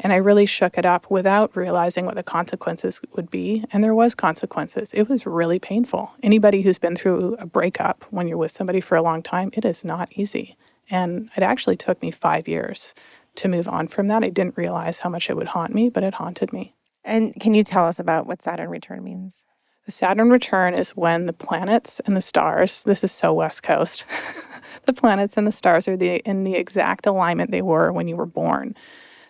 And 0.00 0.12
I 0.12 0.16
really 0.16 0.46
shook 0.46 0.78
it 0.78 0.86
up 0.86 1.10
without 1.10 1.56
realizing 1.56 2.06
what 2.06 2.14
the 2.14 2.22
consequences 2.22 3.00
would 3.14 3.30
be. 3.30 3.64
And 3.72 3.82
there 3.82 3.94
was 3.94 4.14
consequences. 4.14 4.92
It 4.94 5.08
was 5.08 5.26
really 5.26 5.58
painful. 5.58 6.12
Anybody 6.22 6.62
who's 6.62 6.78
been 6.78 6.94
through 6.94 7.34
a 7.40 7.46
breakup 7.46 8.04
when 8.10 8.28
you're 8.28 8.38
with 8.38 8.52
somebody 8.52 8.80
for 8.80 8.96
a 8.96 9.02
long 9.02 9.22
time, 9.22 9.50
it 9.54 9.64
is 9.64 9.84
not 9.84 10.12
easy. 10.12 10.56
And 10.88 11.30
it 11.36 11.42
actually 11.42 11.76
took 11.76 12.00
me 12.00 12.12
five 12.12 12.46
years 12.46 12.94
to 13.36 13.48
move 13.48 13.66
on 13.66 13.88
from 13.88 14.06
that. 14.08 14.22
I 14.22 14.28
didn't 14.28 14.56
realize 14.56 15.00
how 15.00 15.10
much 15.10 15.28
it 15.28 15.36
would 15.36 15.48
haunt 15.48 15.74
me, 15.74 15.90
but 15.90 16.04
it 16.04 16.14
haunted 16.14 16.52
me. 16.52 16.74
And 17.04 17.34
can 17.40 17.54
you 17.54 17.64
tell 17.64 17.86
us 17.86 17.98
about 17.98 18.26
what 18.26 18.42
Saturn 18.42 18.68
return 18.68 19.02
means? 19.02 19.46
The 19.88 19.92
Saturn 19.92 20.28
return 20.28 20.74
is 20.74 20.90
when 20.90 21.24
the 21.24 21.32
planets 21.32 21.98
and 22.00 22.14
the 22.14 22.20
stars, 22.20 22.82
this 22.82 23.02
is 23.02 23.10
so 23.10 23.32
West 23.32 23.62
Coast, 23.62 24.04
the 24.84 24.92
planets 24.92 25.38
and 25.38 25.46
the 25.46 25.50
stars 25.50 25.88
are 25.88 25.96
the, 25.96 26.16
in 26.28 26.44
the 26.44 26.56
exact 26.56 27.06
alignment 27.06 27.52
they 27.52 27.62
were 27.62 27.90
when 27.90 28.06
you 28.06 28.14
were 28.14 28.26
born. 28.26 28.74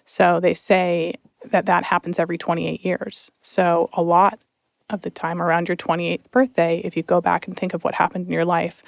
So 0.04 0.40
they 0.40 0.54
say 0.54 1.14
that 1.44 1.66
that 1.66 1.84
happens 1.84 2.18
every 2.18 2.36
28 2.36 2.84
years. 2.84 3.30
So 3.40 3.88
a 3.92 4.02
lot 4.02 4.40
of 4.90 5.02
the 5.02 5.10
time 5.10 5.40
around 5.40 5.68
your 5.68 5.76
28th 5.76 6.28
birthday, 6.32 6.78
if 6.78 6.96
you 6.96 7.04
go 7.04 7.20
back 7.20 7.46
and 7.46 7.56
think 7.56 7.72
of 7.72 7.84
what 7.84 7.94
happened 7.94 8.26
in 8.26 8.32
your 8.32 8.44
life, 8.44 8.82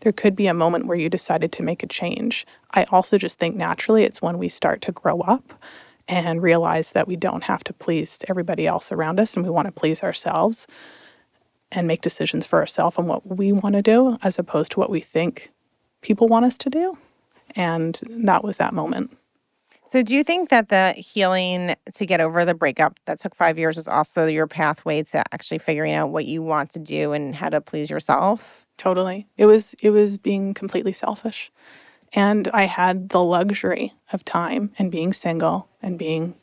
there 0.00 0.12
could 0.12 0.36
be 0.36 0.46
a 0.46 0.52
moment 0.52 0.86
where 0.86 0.98
you 0.98 1.08
decided 1.08 1.52
to 1.52 1.62
make 1.62 1.82
a 1.82 1.86
change. 1.86 2.46
I 2.72 2.84
also 2.90 3.16
just 3.16 3.38
think 3.38 3.56
naturally 3.56 4.04
it's 4.04 4.20
when 4.20 4.36
we 4.36 4.50
start 4.50 4.82
to 4.82 4.92
grow 4.92 5.20
up 5.22 5.54
and 6.06 6.42
realize 6.42 6.92
that 6.92 7.08
we 7.08 7.16
don't 7.16 7.44
have 7.44 7.64
to 7.64 7.72
please 7.72 8.22
everybody 8.28 8.66
else 8.66 8.92
around 8.92 9.18
us 9.18 9.34
and 9.34 9.42
we 9.42 9.50
want 9.50 9.64
to 9.64 9.72
please 9.72 10.02
ourselves 10.02 10.66
and 11.74 11.86
make 11.86 12.00
decisions 12.00 12.46
for 12.46 12.58
ourselves 12.58 12.98
on 12.98 13.06
what 13.06 13.36
we 13.36 13.52
want 13.52 13.74
to 13.74 13.82
do 13.82 14.18
as 14.22 14.38
opposed 14.38 14.72
to 14.72 14.80
what 14.80 14.90
we 14.90 15.00
think 15.00 15.50
people 16.02 16.26
want 16.28 16.44
us 16.44 16.56
to 16.58 16.70
do. 16.70 16.96
And 17.56 17.98
that 18.08 18.44
was 18.44 18.56
that 18.58 18.74
moment. 18.74 19.16
So, 19.86 20.02
do 20.02 20.16
you 20.16 20.24
think 20.24 20.48
that 20.48 20.70
the 20.70 20.92
healing 20.92 21.74
to 21.94 22.06
get 22.06 22.20
over 22.20 22.44
the 22.44 22.54
breakup 22.54 22.98
that 23.04 23.20
took 23.20 23.34
five 23.34 23.58
years 23.58 23.76
is 23.76 23.86
also 23.86 24.26
your 24.26 24.46
pathway 24.46 25.02
to 25.04 25.22
actually 25.32 25.58
figuring 25.58 25.92
out 25.92 26.10
what 26.10 26.24
you 26.24 26.42
want 26.42 26.70
to 26.70 26.78
do 26.78 27.12
and 27.12 27.34
how 27.34 27.50
to 27.50 27.60
please 27.60 27.90
yourself? 27.90 28.66
Totally. 28.78 29.26
It 29.36 29.46
was 29.46 29.74
it 29.82 29.90
was 29.90 30.16
being 30.16 30.54
completely 30.54 30.92
selfish. 30.92 31.52
And 32.14 32.48
I 32.48 32.64
had 32.64 33.10
the 33.10 33.22
luxury 33.22 33.92
of 34.12 34.24
time 34.24 34.70
and 34.78 34.90
being 34.90 35.12
single 35.12 35.68
and 35.82 35.98
being 35.98 36.34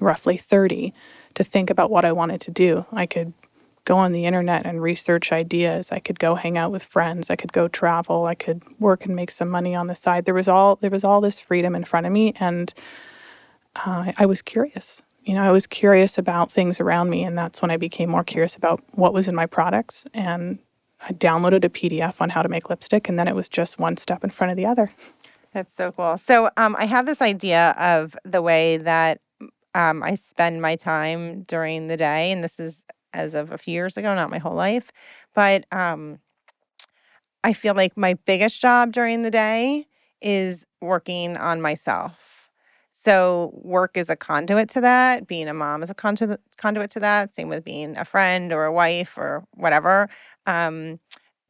roughly 0.00 0.36
30 0.36 0.92
to 1.34 1.44
think 1.44 1.70
about 1.70 1.90
what 1.90 2.04
I 2.04 2.12
wanted 2.12 2.40
to 2.42 2.50
do. 2.50 2.86
I 2.90 3.06
could 3.06 3.34
go 3.84 3.96
on 3.98 4.12
the 4.12 4.24
internet 4.24 4.64
and 4.66 4.82
research 4.82 5.32
ideas. 5.32 5.92
I 5.92 5.98
could 5.98 6.18
go 6.18 6.34
hang 6.34 6.56
out 6.56 6.72
with 6.72 6.84
friends. 6.84 7.30
I 7.30 7.36
could 7.36 7.52
go 7.52 7.68
travel. 7.68 8.26
I 8.26 8.34
could 8.34 8.62
work 8.78 9.04
and 9.04 9.14
make 9.14 9.30
some 9.30 9.48
money 9.48 9.74
on 9.74 9.86
the 9.86 9.94
side. 9.94 10.24
There 10.24 10.34
was 10.34 10.48
all 10.48 10.76
there 10.76 10.90
was 10.90 11.04
all 11.04 11.20
this 11.20 11.40
freedom 11.40 11.74
in 11.74 11.84
front 11.84 12.06
of 12.06 12.12
me, 12.12 12.34
and 12.40 12.72
uh, 13.76 14.12
I 14.18 14.26
was 14.26 14.42
curious. 14.42 15.02
You 15.24 15.34
know, 15.34 15.42
I 15.42 15.52
was 15.52 15.66
curious 15.66 16.18
about 16.18 16.52
things 16.52 16.80
around 16.80 17.08
me, 17.08 17.22
and 17.22 17.36
that's 17.36 17.62
when 17.62 17.70
I 17.70 17.76
became 17.76 18.10
more 18.10 18.24
curious 18.24 18.56
about 18.56 18.82
what 18.92 19.14
was 19.14 19.26
in 19.26 19.34
my 19.34 19.46
products 19.46 20.06
and 20.12 20.58
I 21.06 21.12
downloaded 21.12 21.64
a 21.64 21.68
PDF 21.68 22.20
on 22.20 22.30
how 22.30 22.42
to 22.42 22.48
make 22.48 22.70
lipstick, 22.70 23.08
and 23.08 23.18
then 23.18 23.28
it 23.28 23.34
was 23.34 23.48
just 23.48 23.78
one 23.78 23.96
step 23.96 24.24
in 24.24 24.30
front 24.30 24.50
of 24.50 24.56
the 24.56 24.66
other. 24.66 24.90
That's 25.52 25.74
so 25.74 25.92
cool. 25.92 26.18
So 26.18 26.50
um, 26.56 26.74
I 26.78 26.86
have 26.86 27.06
this 27.06 27.20
idea 27.20 27.74
of 27.78 28.16
the 28.24 28.42
way 28.42 28.78
that 28.78 29.20
um, 29.74 30.02
I 30.02 30.14
spend 30.14 30.62
my 30.62 30.76
time 30.76 31.42
during 31.42 31.88
the 31.88 31.96
day, 31.96 32.32
and 32.32 32.42
this 32.42 32.58
is 32.58 32.82
as 33.14 33.34
of 33.34 33.50
a 33.52 33.58
few 33.58 33.72
years 33.72 33.96
ago, 33.96 34.14
not 34.14 34.30
my 34.30 34.38
whole 34.38 34.54
life, 34.54 34.90
but 35.34 35.64
um, 35.72 36.18
I 37.42 37.52
feel 37.52 37.74
like 37.74 37.96
my 37.96 38.14
biggest 38.26 38.60
job 38.60 38.92
during 38.92 39.22
the 39.22 39.30
day 39.30 39.86
is 40.20 40.66
working 40.80 41.36
on 41.36 41.60
myself. 41.60 42.50
So 42.92 43.50
work 43.62 43.96
is 43.96 44.08
a 44.08 44.16
conduit 44.16 44.68
to 44.70 44.80
that. 44.80 45.26
Being 45.26 45.48
a 45.48 45.54
mom 45.54 45.82
is 45.82 45.90
a 45.90 45.94
conduit 45.94 46.40
conduit 46.56 46.90
to 46.92 47.00
that. 47.00 47.34
Same 47.34 47.48
with 47.48 47.64
being 47.64 47.96
a 47.96 48.04
friend 48.04 48.52
or 48.52 48.64
a 48.64 48.72
wife 48.72 49.18
or 49.18 49.44
whatever. 49.52 50.08
Um, 50.46 51.00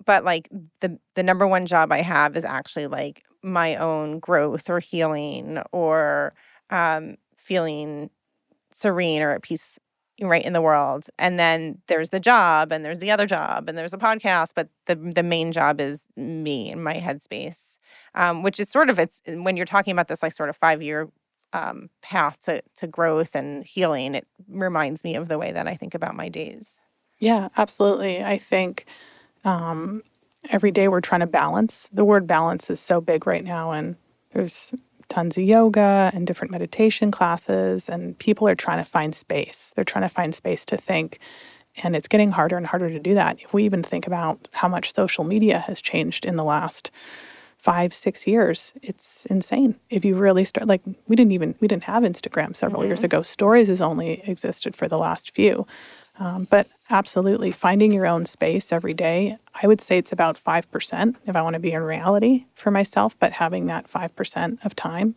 but 0.04 0.24
like 0.24 0.48
the 0.80 0.98
the 1.14 1.22
number 1.22 1.46
one 1.46 1.66
job 1.66 1.92
I 1.92 2.00
have 2.00 2.36
is 2.36 2.44
actually 2.44 2.86
like 2.88 3.22
my 3.42 3.76
own 3.76 4.18
growth 4.18 4.68
or 4.68 4.80
healing 4.80 5.62
or 5.70 6.34
um, 6.70 7.16
feeling 7.36 8.10
serene 8.72 9.22
or 9.22 9.30
at 9.30 9.42
peace 9.42 9.78
right 10.20 10.44
in 10.44 10.52
the 10.52 10.60
world 10.60 11.06
and 11.18 11.38
then 11.40 11.78
there's 11.88 12.10
the 12.10 12.20
job 12.20 12.70
and 12.70 12.84
there's 12.84 13.00
the 13.00 13.10
other 13.10 13.26
job 13.26 13.68
and 13.68 13.76
there's 13.76 13.92
a 13.92 13.98
podcast 13.98 14.52
but 14.54 14.68
the 14.86 14.94
the 14.94 15.22
main 15.24 15.50
job 15.50 15.80
is 15.80 16.06
me 16.16 16.70
and 16.70 16.84
my 16.84 16.94
headspace 16.94 17.78
um, 18.14 18.42
which 18.42 18.60
is 18.60 18.68
sort 18.68 18.88
of 18.88 18.98
it's 18.98 19.20
when 19.26 19.56
you're 19.56 19.66
talking 19.66 19.92
about 19.92 20.06
this 20.06 20.22
like 20.22 20.32
sort 20.32 20.48
of 20.48 20.56
five 20.56 20.80
year 20.80 21.08
um, 21.52 21.88
path 22.00 22.40
to 22.42 22.62
to 22.76 22.86
growth 22.86 23.34
and 23.34 23.64
healing 23.64 24.14
it 24.14 24.26
reminds 24.48 25.02
me 25.02 25.16
of 25.16 25.26
the 25.28 25.38
way 25.38 25.50
that 25.50 25.66
i 25.66 25.74
think 25.74 25.94
about 25.94 26.14
my 26.14 26.28
days 26.28 26.78
yeah, 27.18 27.48
absolutely. 27.56 28.22
I 28.22 28.38
think 28.38 28.86
um, 29.44 30.02
every 30.50 30.70
day 30.70 30.88
we're 30.88 31.00
trying 31.00 31.20
to 31.20 31.26
balance. 31.26 31.88
The 31.92 32.04
word 32.04 32.26
balance 32.26 32.70
is 32.70 32.80
so 32.80 33.00
big 33.00 33.26
right 33.26 33.44
now, 33.44 33.70
and 33.70 33.96
there's 34.32 34.74
tons 35.14 35.38
of 35.38 35.44
yoga 35.44 36.10
and 36.12 36.26
different 36.26 36.50
meditation 36.50 37.12
classes, 37.12 37.88
and 37.88 38.18
people 38.18 38.48
are 38.48 38.56
trying 38.56 38.78
to 38.78 38.90
find 38.90 39.14
space. 39.14 39.72
They're 39.74 39.84
trying 39.84 40.02
to 40.02 40.08
find 40.08 40.34
space 40.34 40.66
to 40.66 40.76
think. 40.76 41.20
And 41.82 41.94
it's 41.94 42.08
getting 42.08 42.32
harder 42.32 42.56
and 42.56 42.66
harder 42.66 42.90
to 42.90 42.98
do 42.98 43.14
that. 43.14 43.40
If 43.40 43.54
we 43.54 43.64
even 43.64 43.82
think 43.82 44.06
about 44.06 44.48
how 44.52 44.68
much 44.68 44.92
social 44.92 45.24
media 45.24 45.58
has 45.60 45.80
changed 45.80 46.24
in 46.24 46.36
the 46.36 46.44
last 46.44 46.90
five, 47.58 47.94
six 47.94 48.26
years, 48.26 48.74
it's 48.82 49.24
insane. 49.26 49.76
If 49.88 50.04
you 50.04 50.16
really 50.16 50.44
start, 50.44 50.66
like, 50.66 50.82
we 51.06 51.16
didn't 51.16 51.32
even, 51.32 51.54
we 51.60 51.68
didn't 51.68 51.84
have 51.84 52.02
Instagram 52.02 52.54
several 52.54 52.82
mm-hmm. 52.82 52.90
years 52.90 53.04
ago. 53.04 53.22
Stories 53.22 53.68
has 53.68 53.80
only 53.80 54.22
existed 54.28 54.76
for 54.76 54.88
the 54.88 54.98
last 54.98 55.34
few. 55.34 55.66
Um, 56.18 56.46
but 56.48 56.68
absolutely, 56.90 57.50
finding 57.50 57.92
your 57.92 58.06
own 58.06 58.24
space 58.26 58.72
every 58.72 58.94
day, 58.94 59.36
I 59.60 59.66
would 59.66 59.80
say 59.80 59.98
it's 59.98 60.12
about 60.12 60.38
5% 60.42 61.16
if 61.26 61.36
I 61.36 61.42
want 61.42 61.54
to 61.54 61.60
be 61.60 61.72
in 61.72 61.82
reality 61.82 62.46
for 62.54 62.70
myself, 62.70 63.18
but 63.18 63.32
having 63.32 63.66
that 63.66 63.88
5% 63.88 64.64
of 64.64 64.76
time 64.76 65.16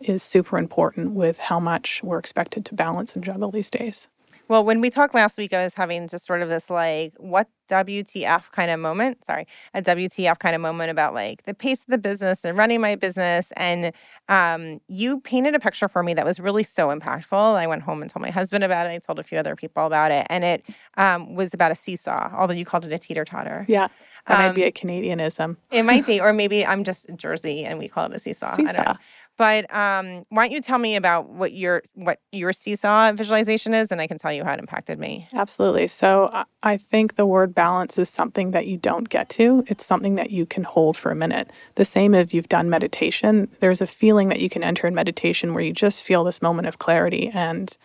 is 0.00 0.22
super 0.22 0.58
important 0.58 1.12
with 1.12 1.38
how 1.38 1.60
much 1.60 2.02
we're 2.02 2.18
expected 2.18 2.64
to 2.66 2.74
balance 2.74 3.14
and 3.14 3.22
juggle 3.22 3.52
these 3.52 3.70
days. 3.70 4.08
Well, 4.48 4.64
when 4.64 4.80
we 4.80 4.90
talked 4.90 5.14
last 5.14 5.38
week, 5.38 5.52
I 5.52 5.62
was 5.62 5.74
having 5.74 6.08
just 6.08 6.26
sort 6.26 6.42
of 6.42 6.48
this 6.48 6.68
like, 6.68 7.14
what 7.18 7.48
WTF 7.72 8.50
kind 8.50 8.70
of 8.70 8.78
moment. 8.78 9.24
Sorry, 9.24 9.46
a 9.72 9.80
WTF 9.80 10.38
kind 10.38 10.54
of 10.54 10.60
moment 10.60 10.90
about 10.90 11.14
like 11.14 11.44
the 11.44 11.54
pace 11.54 11.80
of 11.80 11.86
the 11.86 11.98
business 11.98 12.44
and 12.44 12.56
running 12.58 12.80
my 12.80 12.96
business. 12.96 13.52
And 13.56 13.92
um, 14.28 14.80
you 14.88 15.20
painted 15.20 15.54
a 15.54 15.60
picture 15.60 15.88
for 15.88 16.02
me 16.02 16.12
that 16.14 16.24
was 16.24 16.38
really 16.38 16.62
so 16.62 16.88
impactful. 16.88 17.56
I 17.56 17.66
went 17.66 17.82
home 17.82 18.02
and 18.02 18.10
told 18.10 18.22
my 18.22 18.30
husband 18.30 18.62
about 18.62 18.86
it. 18.86 18.90
I 18.90 18.98
told 18.98 19.18
a 19.18 19.24
few 19.24 19.38
other 19.38 19.56
people 19.56 19.86
about 19.86 20.10
it. 20.10 20.26
And 20.28 20.44
it 20.44 20.64
um, 20.96 21.34
was 21.34 21.54
about 21.54 21.72
a 21.72 21.74
seesaw, 21.74 22.30
although 22.36 22.54
you 22.54 22.64
called 22.64 22.84
it 22.84 22.92
a 22.92 22.98
teeter 22.98 23.24
totter. 23.24 23.64
Yeah. 23.68 23.88
That 24.26 24.38
um, 24.38 24.46
might 24.46 24.54
be 24.54 24.62
a 24.62 24.70
Canadianism. 24.70 25.56
It 25.70 25.82
might 25.82 26.06
be, 26.06 26.20
or 26.20 26.32
maybe 26.42 26.64
I'm 26.64 26.84
just 26.84 27.06
Jersey 27.16 27.64
and 27.64 27.78
we 27.78 27.88
call 27.88 28.06
it 28.06 28.14
a 28.14 28.18
seesaw. 28.18 28.54
Seesaw. 28.54 28.94
But 29.42 29.74
um, 29.74 30.24
why 30.28 30.44
don't 30.46 30.52
you 30.52 30.60
tell 30.60 30.78
me 30.78 30.94
about 30.94 31.28
what 31.30 31.52
your 31.52 31.82
what 31.94 32.20
your 32.30 32.52
seesaw 32.52 33.10
visualization 33.10 33.74
is, 33.74 33.90
and 33.90 34.00
I 34.00 34.06
can 34.06 34.16
tell 34.16 34.32
you 34.32 34.44
how 34.44 34.52
it 34.52 34.60
impacted 34.60 35.00
me. 35.00 35.26
Absolutely. 35.34 35.88
So 35.88 36.44
I 36.62 36.76
think 36.76 37.16
the 37.16 37.26
word 37.26 37.52
balance 37.52 37.98
is 37.98 38.08
something 38.08 38.52
that 38.52 38.68
you 38.68 38.76
don't 38.76 39.08
get 39.08 39.28
to. 39.30 39.64
It's 39.66 39.84
something 39.84 40.14
that 40.14 40.30
you 40.30 40.46
can 40.46 40.62
hold 40.62 40.96
for 40.96 41.10
a 41.10 41.16
minute. 41.16 41.50
The 41.74 41.84
same 41.84 42.14
if 42.14 42.32
you've 42.32 42.48
done 42.48 42.70
meditation. 42.70 43.48
There's 43.58 43.80
a 43.80 43.86
feeling 43.88 44.28
that 44.28 44.38
you 44.38 44.48
can 44.48 44.62
enter 44.62 44.86
in 44.86 44.94
meditation 44.94 45.54
where 45.54 45.64
you 45.64 45.72
just 45.72 46.02
feel 46.02 46.22
this 46.22 46.40
moment 46.40 46.68
of 46.68 46.78
clarity 46.78 47.28
and 47.34 47.76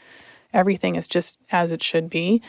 everything 0.54 0.94
is 0.96 1.08
just 1.08 1.40
as 1.52 1.72
it 1.72 1.82
should 1.82 2.08
be. 2.08 2.40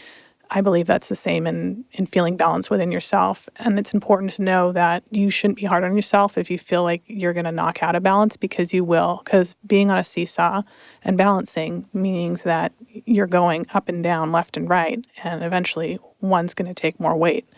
I 0.51 0.61
believe 0.61 0.87
that's 0.87 1.09
the 1.09 1.17
same 1.17 1.47
in, 1.47 1.85
in 1.93 2.07
feeling 2.07 2.37
balance 2.37 2.71
within 2.71 2.91
yourself. 2.91 3.49
And 3.57 3.79
it's 3.79 3.93
important 3.93 4.33
to 4.33 4.43
know 4.43 4.73
that 4.73 5.03
you 5.11 5.31
shouldn't 5.31 5.59
be 5.59 5.67
hard 5.67 5.85
on 5.85 5.95
yourself 5.95 6.39
if 6.39 6.51
you 6.51 6.59
feel 6.59 6.83
like 6.83 7.03
you're 7.07 7.33
going 7.33 7.45
to 7.45 7.53
knock 7.53 7.83
out 7.83 7.95
of 7.95 8.03
balance 8.03 8.37
because 8.37 8.73
you 8.73 8.85
will. 8.85 9.21
Because 9.25 9.57
being 9.67 9.91
on 9.91 9.99
a 9.99 10.05
seesaw 10.05 10.63
and 11.05 11.19
balancing 11.19 11.87
means 11.93 12.45
that 12.45 12.73
you're 13.05 13.27
going 13.27 13.67
up 13.75 13.89
and 13.89 14.03
down, 14.03 14.33
left 14.33 14.57
and 14.57 14.69
right, 14.69 15.05
and 15.23 15.43
eventually 15.43 15.99
one's 16.21 16.55
going 16.55 16.69
to 16.69 16.75
take 16.75 16.99
more 16.99 17.17
weight. 17.17 17.49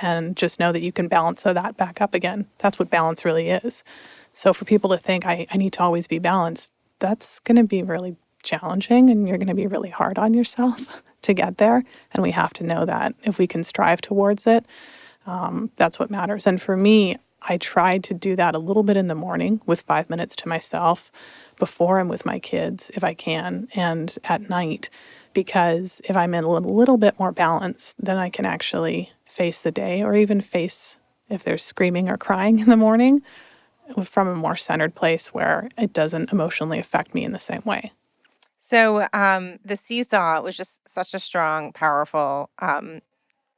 And 0.00 0.36
just 0.36 0.58
know 0.58 0.72
that 0.72 0.80
you 0.80 0.90
can 0.90 1.06
balance 1.06 1.42
that 1.42 1.76
back 1.76 2.00
up 2.00 2.14
again. 2.14 2.46
That's 2.58 2.78
what 2.78 2.88
balance 2.88 3.26
really 3.26 3.50
is. 3.50 3.84
So 4.32 4.54
for 4.54 4.64
people 4.64 4.88
to 4.90 4.96
think, 4.96 5.26
I, 5.26 5.46
I 5.50 5.58
need 5.58 5.74
to 5.74 5.82
always 5.82 6.06
be 6.06 6.18
balanced, 6.18 6.72
that's 6.98 7.40
going 7.40 7.56
to 7.56 7.64
be 7.64 7.82
really 7.82 8.16
challenging 8.42 9.10
and 9.10 9.28
you're 9.28 9.38
going 9.38 9.48
to 9.48 9.54
be 9.54 9.66
really 9.66 9.90
hard 9.90 10.18
on 10.18 10.34
yourself. 10.34 11.02
to 11.22 11.32
get 11.32 11.56
there. 11.56 11.84
And 12.12 12.22
we 12.22 12.32
have 12.32 12.52
to 12.54 12.64
know 12.64 12.84
that 12.84 13.14
if 13.22 13.38
we 13.38 13.46
can 13.46 13.64
strive 13.64 14.00
towards 14.00 14.46
it, 14.46 14.66
um, 15.26 15.70
that's 15.76 15.98
what 15.98 16.10
matters. 16.10 16.46
And 16.46 16.60
for 16.60 16.76
me, 16.76 17.16
I 17.42 17.56
tried 17.56 18.04
to 18.04 18.14
do 18.14 18.36
that 18.36 18.54
a 18.54 18.58
little 18.58 18.82
bit 18.82 18.96
in 18.96 19.08
the 19.08 19.14
morning 19.14 19.60
with 19.66 19.82
five 19.82 20.10
minutes 20.10 20.36
to 20.36 20.48
myself 20.48 21.10
before 21.58 21.98
I'm 21.98 22.08
with 22.08 22.26
my 22.26 22.38
kids, 22.38 22.90
if 22.94 23.02
I 23.02 23.14
can, 23.14 23.68
and 23.74 24.16
at 24.24 24.48
night, 24.48 24.90
because 25.32 26.00
if 26.04 26.16
I'm 26.16 26.34
in 26.34 26.44
a 26.44 26.50
little, 26.50 26.96
bit 26.96 27.18
more 27.18 27.32
balance, 27.32 27.94
then 27.98 28.16
I 28.16 28.30
can 28.30 28.46
actually 28.46 29.12
face 29.24 29.60
the 29.60 29.72
day 29.72 30.02
or 30.02 30.14
even 30.14 30.40
face 30.40 30.98
if 31.28 31.42
there's 31.42 31.64
screaming 31.64 32.08
or 32.08 32.16
crying 32.16 32.58
in 32.60 32.66
the 32.66 32.76
morning 32.76 33.22
from 34.04 34.28
a 34.28 34.34
more 34.34 34.56
centered 34.56 34.94
place 34.94 35.28
where 35.34 35.68
it 35.76 35.92
doesn't 35.92 36.32
emotionally 36.32 36.78
affect 36.78 37.14
me 37.14 37.24
in 37.24 37.32
the 37.32 37.38
same 37.38 37.62
way. 37.64 37.90
So 38.72 39.06
um, 39.12 39.58
the 39.62 39.76
seesaw 39.76 40.40
was 40.40 40.56
just 40.56 40.88
such 40.88 41.12
a 41.12 41.18
strong, 41.18 41.72
powerful 41.74 42.48
um, 42.58 43.02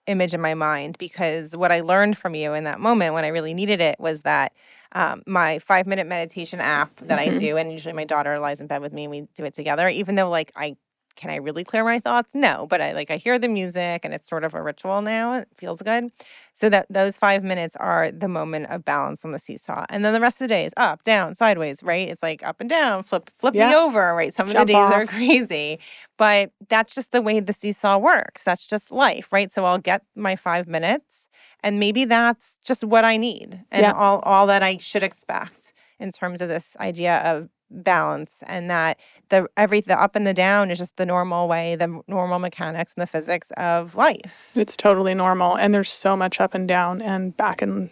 image 0.08 0.34
in 0.34 0.40
my 0.40 0.54
mind 0.54 0.98
because 0.98 1.56
what 1.56 1.70
I 1.70 1.82
learned 1.82 2.18
from 2.18 2.34
you 2.34 2.52
in 2.52 2.64
that 2.64 2.80
moment 2.80 3.14
when 3.14 3.24
I 3.24 3.28
really 3.28 3.54
needed 3.54 3.80
it 3.80 4.00
was 4.00 4.22
that 4.22 4.52
um, 4.90 5.22
my 5.24 5.60
five 5.60 5.86
minute 5.86 6.08
meditation 6.08 6.58
app 6.58 6.96
that 6.96 7.20
mm-hmm. 7.20 7.36
I 7.36 7.38
do, 7.38 7.56
and 7.56 7.70
usually 7.70 7.92
my 7.92 8.02
daughter 8.02 8.40
lies 8.40 8.60
in 8.60 8.66
bed 8.66 8.82
with 8.82 8.92
me 8.92 9.04
and 9.04 9.10
we 9.12 9.20
do 9.36 9.44
it 9.44 9.54
together, 9.54 9.88
even 9.88 10.16
though 10.16 10.28
like 10.28 10.50
I 10.56 10.76
can 11.16 11.30
I 11.30 11.36
really 11.36 11.64
clear 11.64 11.84
my 11.84 11.98
thoughts? 11.98 12.34
No, 12.34 12.66
but 12.68 12.80
I 12.80 12.92
like 12.92 13.10
I 13.10 13.16
hear 13.16 13.38
the 13.38 13.48
music 13.48 14.04
and 14.04 14.12
it's 14.12 14.28
sort 14.28 14.44
of 14.44 14.54
a 14.54 14.62
ritual 14.62 15.02
now. 15.02 15.34
It 15.34 15.48
feels 15.54 15.80
good. 15.82 16.10
So 16.52 16.68
that 16.68 16.86
those 16.88 17.16
5 17.16 17.42
minutes 17.42 17.76
are 17.76 18.10
the 18.10 18.28
moment 18.28 18.66
of 18.70 18.84
balance 18.84 19.24
on 19.24 19.32
the 19.32 19.38
seesaw. 19.38 19.86
And 19.88 20.04
then 20.04 20.12
the 20.12 20.20
rest 20.20 20.36
of 20.36 20.48
the 20.48 20.54
day 20.54 20.64
is 20.64 20.72
up, 20.76 21.02
down, 21.02 21.34
sideways, 21.34 21.82
right? 21.82 22.08
It's 22.08 22.22
like 22.22 22.42
up 22.42 22.60
and 22.60 22.68
down, 22.68 23.02
flip 23.02 23.30
flip 23.38 23.54
yeah. 23.54 23.70
me 23.70 23.76
over, 23.76 24.14
right? 24.14 24.32
Some 24.32 24.48
Jump 24.48 24.60
of 24.60 24.66
the 24.66 24.72
days 24.72 24.76
off. 24.76 24.94
are 24.94 25.06
crazy. 25.18 25.78
But 26.16 26.52
that's 26.68 26.94
just 26.94 27.12
the 27.12 27.22
way 27.22 27.40
the 27.40 27.52
seesaw 27.52 27.98
works. 27.98 28.44
That's 28.44 28.66
just 28.66 28.92
life, 28.92 29.32
right? 29.32 29.52
So 29.52 29.64
I'll 29.64 29.78
get 29.78 30.02
my 30.14 30.36
5 30.36 30.66
minutes 30.66 31.28
and 31.62 31.80
maybe 31.80 32.04
that's 32.04 32.58
just 32.64 32.84
what 32.84 33.04
I 33.04 33.16
need 33.16 33.64
and 33.70 33.82
yeah. 33.82 33.92
all 33.92 34.20
all 34.20 34.46
that 34.46 34.62
I 34.62 34.76
should 34.76 35.02
expect 35.02 35.72
in 35.98 36.12
terms 36.12 36.40
of 36.40 36.48
this 36.48 36.76
idea 36.78 37.18
of 37.24 37.48
balance 37.70 38.42
and 38.46 38.70
that 38.70 38.98
the 39.28 39.48
every 39.56 39.80
the 39.80 40.00
up 40.00 40.14
and 40.14 40.26
the 40.26 40.34
down 40.34 40.70
is 40.70 40.78
just 40.78 40.96
the 40.96 41.06
normal 41.06 41.48
way 41.48 41.76
the 41.76 42.00
normal 42.06 42.38
mechanics 42.38 42.94
and 42.94 43.02
the 43.02 43.06
physics 43.06 43.50
of 43.56 43.94
life. 43.94 44.50
It's 44.54 44.76
totally 44.76 45.14
normal 45.14 45.56
and 45.56 45.74
there's 45.74 45.90
so 45.90 46.16
much 46.16 46.40
up 46.40 46.54
and 46.54 46.68
down 46.68 47.02
and 47.02 47.36
back 47.36 47.62
and 47.62 47.90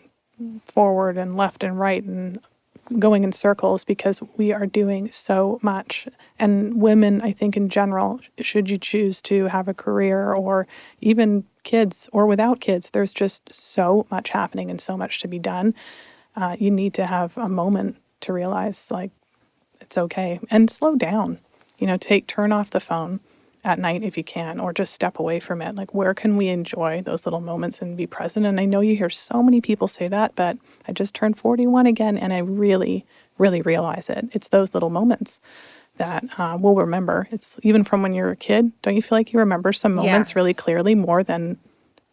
forward 0.65 1.17
and 1.17 1.37
left 1.37 1.63
and 1.63 1.79
right 1.79 2.03
and 2.03 2.39
going 2.99 3.23
in 3.23 3.33
circles 3.33 3.85
because 3.85 4.21
we 4.37 4.53
are 4.53 4.67
doing 4.67 5.11
so 5.11 5.59
much. 5.63 6.07
And 6.39 6.81
women 6.81 7.21
i 7.23 7.33
think 7.33 7.57
in 7.57 7.69
general 7.69 8.21
should 8.41 8.71
you 8.71 8.79
choose 8.79 9.23
to 9.23 9.47
have 9.47 9.69
a 9.69 9.75
career 9.75 10.33
or 10.33 10.67
even 11.01 11.45
kids 11.63 12.09
or 12.13 12.27
without 12.27 12.61
kids 12.61 12.91
there's 12.91 13.13
just 13.13 13.55
so 13.55 14.07
much 14.11 14.31
happening 14.31 14.71
and 14.71 14.81
so 14.81 14.97
much 14.97 15.21
to 15.21 15.29
be 15.29 15.39
done. 15.39 15.75
Uh, 16.35 16.57
you 16.59 16.71
need 16.71 16.95
to 16.95 17.07
have 17.07 17.37
a 17.37 17.49
moment 17.49 17.97
to 18.21 18.33
realize 18.33 18.91
like 18.91 19.11
it's 19.83 19.99
okay. 19.99 20.41
And 20.51 20.71
slow 20.71 20.97
down. 20.97 21.41
You 21.79 21.87
know, 21.87 21.97
take 21.97 22.27
turn 22.27 22.53
off 22.53 22.71
the 22.71 22.81
phone 22.81 23.21
at 23.65 23.79
night 23.79 24.03
if 24.03 24.17
you 24.17 24.25
can, 24.25 24.59
or 24.59 24.73
just 24.73 24.93
step 24.93 25.19
away 25.19 25.39
from 25.39 25.63
it. 25.63 25.75
Like, 25.75 25.95
where 25.95 26.15
can 26.15 26.37
we 26.37 26.49
enjoy 26.49 27.03
those 27.03 27.27
little 27.27 27.41
moments 27.41 27.81
and 27.81 27.97
be 27.97 28.07
present? 28.07 28.45
And 28.47 28.59
I 28.59 28.65
know 28.65 28.81
you 28.81 28.97
hear 28.97 29.11
so 29.11 29.43
many 29.43 29.61
people 29.61 29.87
say 29.87 30.09
that, 30.09 30.35
but 30.35 30.59
I 30.89 30.93
just 30.93 31.15
turned 31.15 31.39
41 31.39 31.87
again, 31.87 32.17
and 32.17 32.33
I 32.33 32.39
really, 32.39 33.05
really 33.39 33.63
realize 33.63 34.09
it. 34.09 34.29
It's 34.33 34.49
those 34.49 34.75
little 34.75 34.91
moments 34.91 35.41
that 35.97 36.25
uh, 36.39 36.57
we'll 36.59 36.75
remember. 36.75 37.29
It's 37.31 37.59
even 37.63 37.85
from 37.85 38.03
when 38.03 38.15
you're 38.15 38.31
a 38.31 38.37
kid. 38.37 38.73
Don't 38.83 38.97
you 38.97 39.03
feel 39.03 39.19
like 39.19 39.33
you 39.33 39.39
remember 39.39 39.73
some 39.73 39.95
moments 39.95 40.35
really 40.35 40.55
clearly 40.55 40.95
more 40.95 41.23
than 41.23 41.59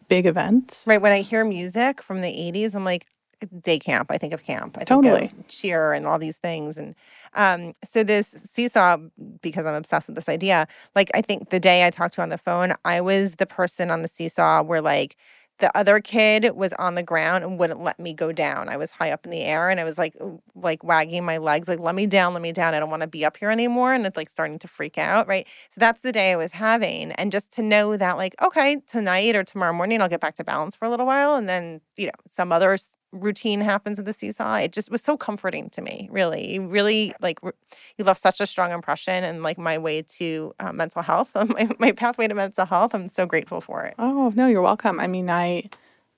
big 0.08 0.26
events? 0.26 0.84
Right. 0.86 1.00
When 1.00 1.12
I 1.12 1.22
hear 1.22 1.44
music 1.44 2.02
from 2.02 2.20
the 2.20 2.28
80s, 2.28 2.74
I'm 2.74 2.84
like, 2.84 3.06
day 3.46 3.78
camp. 3.78 4.10
I 4.10 4.18
think 4.18 4.32
of 4.32 4.42
camp. 4.42 4.76
I 4.78 4.84
totally. 4.84 5.28
think 5.28 5.40
of 5.40 5.48
cheer 5.48 5.92
and 5.92 6.06
all 6.06 6.18
these 6.18 6.38
things. 6.38 6.76
And 6.76 6.94
um, 7.34 7.72
so 7.84 8.02
this 8.02 8.34
seesaw, 8.52 8.98
because 9.42 9.66
I'm 9.66 9.74
obsessed 9.74 10.08
with 10.08 10.16
this 10.16 10.28
idea, 10.28 10.66
like 10.94 11.10
I 11.14 11.22
think 11.22 11.50
the 11.50 11.60
day 11.60 11.86
I 11.86 11.90
talked 11.90 12.14
to 12.14 12.20
you 12.20 12.22
on 12.22 12.28
the 12.28 12.38
phone, 12.38 12.74
I 12.84 13.00
was 13.00 13.36
the 13.36 13.46
person 13.46 13.90
on 13.90 14.02
the 14.02 14.08
seesaw 14.08 14.62
where 14.62 14.80
like 14.80 15.16
the 15.60 15.76
other 15.76 16.00
kid 16.00 16.50
was 16.56 16.72
on 16.74 16.94
the 16.94 17.02
ground 17.02 17.44
and 17.44 17.58
wouldn't 17.58 17.82
let 17.82 18.00
me 18.00 18.12
go 18.12 18.32
down. 18.32 18.68
I 18.68 18.76
was 18.76 18.90
high 18.90 19.10
up 19.10 19.24
in 19.24 19.30
the 19.30 19.42
air 19.42 19.70
and 19.70 19.78
I 19.78 19.84
was 19.84 19.98
like 19.98 20.16
like 20.54 20.82
wagging 20.82 21.24
my 21.24 21.38
legs, 21.38 21.68
like, 21.68 21.78
let 21.78 21.94
me 21.94 22.06
down, 22.06 22.32
let 22.32 22.42
me 22.42 22.52
down. 22.52 22.74
I 22.74 22.80
don't 22.80 22.90
want 22.90 23.02
to 23.02 23.06
be 23.06 23.24
up 23.24 23.36
here 23.36 23.50
anymore. 23.50 23.94
And 23.94 24.04
it's 24.04 24.16
like 24.16 24.30
starting 24.30 24.58
to 24.60 24.68
freak 24.68 24.98
out. 24.98 25.28
Right. 25.28 25.46
So 25.68 25.78
that's 25.78 26.00
the 26.00 26.12
day 26.12 26.32
I 26.32 26.36
was 26.36 26.52
having. 26.52 27.12
And 27.12 27.30
just 27.30 27.52
to 27.52 27.62
know 27.62 27.96
that, 27.96 28.16
like, 28.16 28.34
okay, 28.42 28.78
tonight 28.88 29.36
or 29.36 29.44
tomorrow 29.44 29.72
morning, 29.72 30.00
I'll 30.00 30.08
get 30.08 30.20
back 30.20 30.34
to 30.36 30.44
balance 30.44 30.74
for 30.74 30.86
a 30.86 30.90
little 30.90 31.06
while. 31.06 31.36
And 31.36 31.48
then, 31.48 31.80
you 31.96 32.06
know, 32.06 32.12
some 32.26 32.52
others 32.52 32.98
routine 33.12 33.60
happens 33.60 33.98
at 33.98 34.04
the 34.04 34.12
seesaw 34.12 34.54
it 34.56 34.72
just 34.72 34.90
was 34.90 35.02
so 35.02 35.16
comforting 35.16 35.68
to 35.70 35.82
me 35.82 36.08
really 36.12 36.58
really 36.58 37.12
like 37.20 37.40
you 37.42 38.04
left 38.04 38.20
such 38.20 38.40
a 38.40 38.46
strong 38.46 38.70
impression 38.70 39.24
and 39.24 39.42
like 39.42 39.58
my 39.58 39.76
way 39.78 40.00
to 40.02 40.54
uh, 40.60 40.72
mental 40.72 41.02
health 41.02 41.30
my, 41.48 41.68
my 41.78 41.92
pathway 41.92 42.28
to 42.28 42.34
mental 42.34 42.66
health 42.66 42.94
i'm 42.94 43.08
so 43.08 43.26
grateful 43.26 43.60
for 43.60 43.84
it. 43.84 43.94
Oh 43.98 44.32
no 44.36 44.46
you're 44.46 44.62
welcome 44.62 45.00
i 45.00 45.06
mean 45.06 45.28
i 45.28 45.68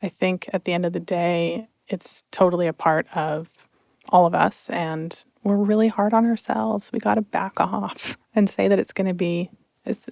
i 0.02 0.09
think 0.09 0.48
at 0.52 0.64
the 0.64 0.72
end 0.72 0.85
of 0.85 0.92
the 0.92 1.00
day 1.00 1.68
it's 1.88 2.24
totally 2.31 2.66
a 2.66 2.72
part 2.72 3.07
of 3.14 3.68
all 4.11 4.26
of 4.26 4.35
us 4.35 4.68
and 4.70 5.24
we're 5.42 5.57
really 5.57 5.88
hard 5.88 6.12
on 6.12 6.26
ourselves 6.26 6.92
we 6.92 6.98
got 6.98 7.14
to 7.14 7.22
back 7.22 7.59
off 7.59 8.18
and 8.35 8.50
say 8.50 8.68
that 8.68 8.78
it's 8.78 8.92
going 8.92 9.07
to 9.07 9.14
be 9.14 9.50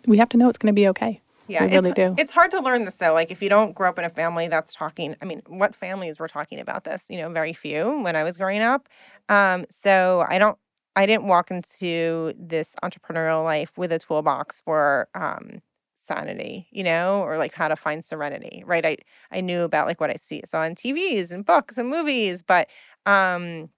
we 0.06 0.18
have 0.18 0.28
to 0.30 0.36
know 0.36 0.48
it's 0.48 0.58
going 0.58 0.74
to 0.74 0.78
be 0.78 0.88
okay 0.88 1.20
yeah, 1.50 1.64
we 1.64 1.72
really 1.72 1.90
it's, 1.90 1.96
do. 1.96 2.14
It's 2.16 2.30
hard 2.30 2.50
to 2.52 2.60
learn 2.60 2.84
this 2.84 2.96
though. 2.96 3.12
Like 3.12 3.30
if 3.30 3.42
you 3.42 3.48
don't 3.48 3.74
grow 3.74 3.88
up 3.88 3.98
in 3.98 4.04
a 4.04 4.10
family 4.10 4.48
that's 4.48 4.74
talking, 4.74 5.16
I 5.20 5.24
mean, 5.24 5.42
what 5.46 5.74
families 5.74 6.18
were 6.18 6.28
talking 6.28 6.60
about 6.60 6.84
this? 6.84 7.06
You 7.08 7.18
know, 7.18 7.28
very 7.28 7.52
few 7.52 8.02
when 8.02 8.16
I 8.16 8.22
was 8.24 8.36
growing 8.36 8.60
up. 8.60 8.88
Um, 9.28 9.66
so 9.70 10.24
I 10.28 10.38
don't, 10.38 10.56
I 10.96 11.06
didn't 11.06 11.24
walk 11.24 11.50
into 11.50 12.32
this 12.38 12.74
entrepreneurial 12.82 13.44
life 13.44 13.76
with 13.76 13.92
a 13.92 13.98
toolbox 13.98 14.60
for 14.60 15.08
um, 15.14 15.60
sanity, 15.96 16.68
you 16.70 16.82
know, 16.82 17.22
or 17.22 17.38
like 17.38 17.54
how 17.54 17.68
to 17.68 17.76
find 17.76 18.04
serenity, 18.04 18.62
right? 18.66 18.84
I 18.84 18.96
I 19.30 19.40
knew 19.40 19.62
about 19.62 19.86
like 19.86 20.00
what 20.00 20.10
I 20.10 20.16
see 20.16 20.42
saw 20.44 20.60
on 20.60 20.74
TVs 20.74 21.30
and 21.30 21.44
books 21.44 21.78
and 21.78 21.88
movies, 21.88 22.42
but 22.42 22.68
um, 23.06 23.70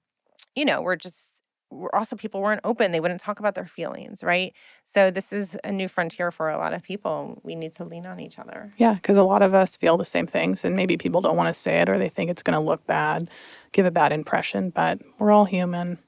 you 0.54 0.64
know, 0.64 0.82
we're 0.82 0.96
just 0.96 1.41
we're 1.72 1.90
also 1.94 2.16
people 2.16 2.40
weren't 2.40 2.60
open. 2.64 2.92
They 2.92 3.00
wouldn't 3.00 3.20
talk 3.20 3.40
about 3.40 3.54
their 3.54 3.66
feelings, 3.66 4.22
right? 4.22 4.52
So 4.84 5.10
this 5.10 5.32
is 5.32 5.56
a 5.64 5.72
new 5.72 5.88
frontier 5.88 6.30
for 6.30 6.50
a 6.50 6.58
lot 6.58 6.74
of 6.74 6.82
people. 6.82 7.40
We 7.42 7.54
need 7.54 7.74
to 7.76 7.84
lean 7.84 8.06
on 8.06 8.20
each 8.20 8.38
other. 8.38 8.72
Yeah, 8.76 8.94
because 8.94 9.16
a 9.16 9.24
lot 9.24 9.42
of 9.42 9.54
us 9.54 9.76
feel 9.76 9.96
the 9.96 10.04
same 10.04 10.26
things, 10.26 10.64
and 10.64 10.76
maybe 10.76 10.96
people 10.96 11.20
don't 11.20 11.36
want 11.36 11.48
to 11.48 11.54
say 11.54 11.80
it 11.80 11.88
or 11.88 11.98
they 11.98 12.08
think 12.08 12.30
it's 12.30 12.42
going 12.42 12.58
to 12.58 12.64
look 12.64 12.86
bad, 12.86 13.30
give 13.72 13.86
a 13.86 13.90
bad 13.90 14.12
impression, 14.12 14.70
but 14.70 15.00
we're 15.18 15.32
all 15.32 15.46
human. 15.46 15.98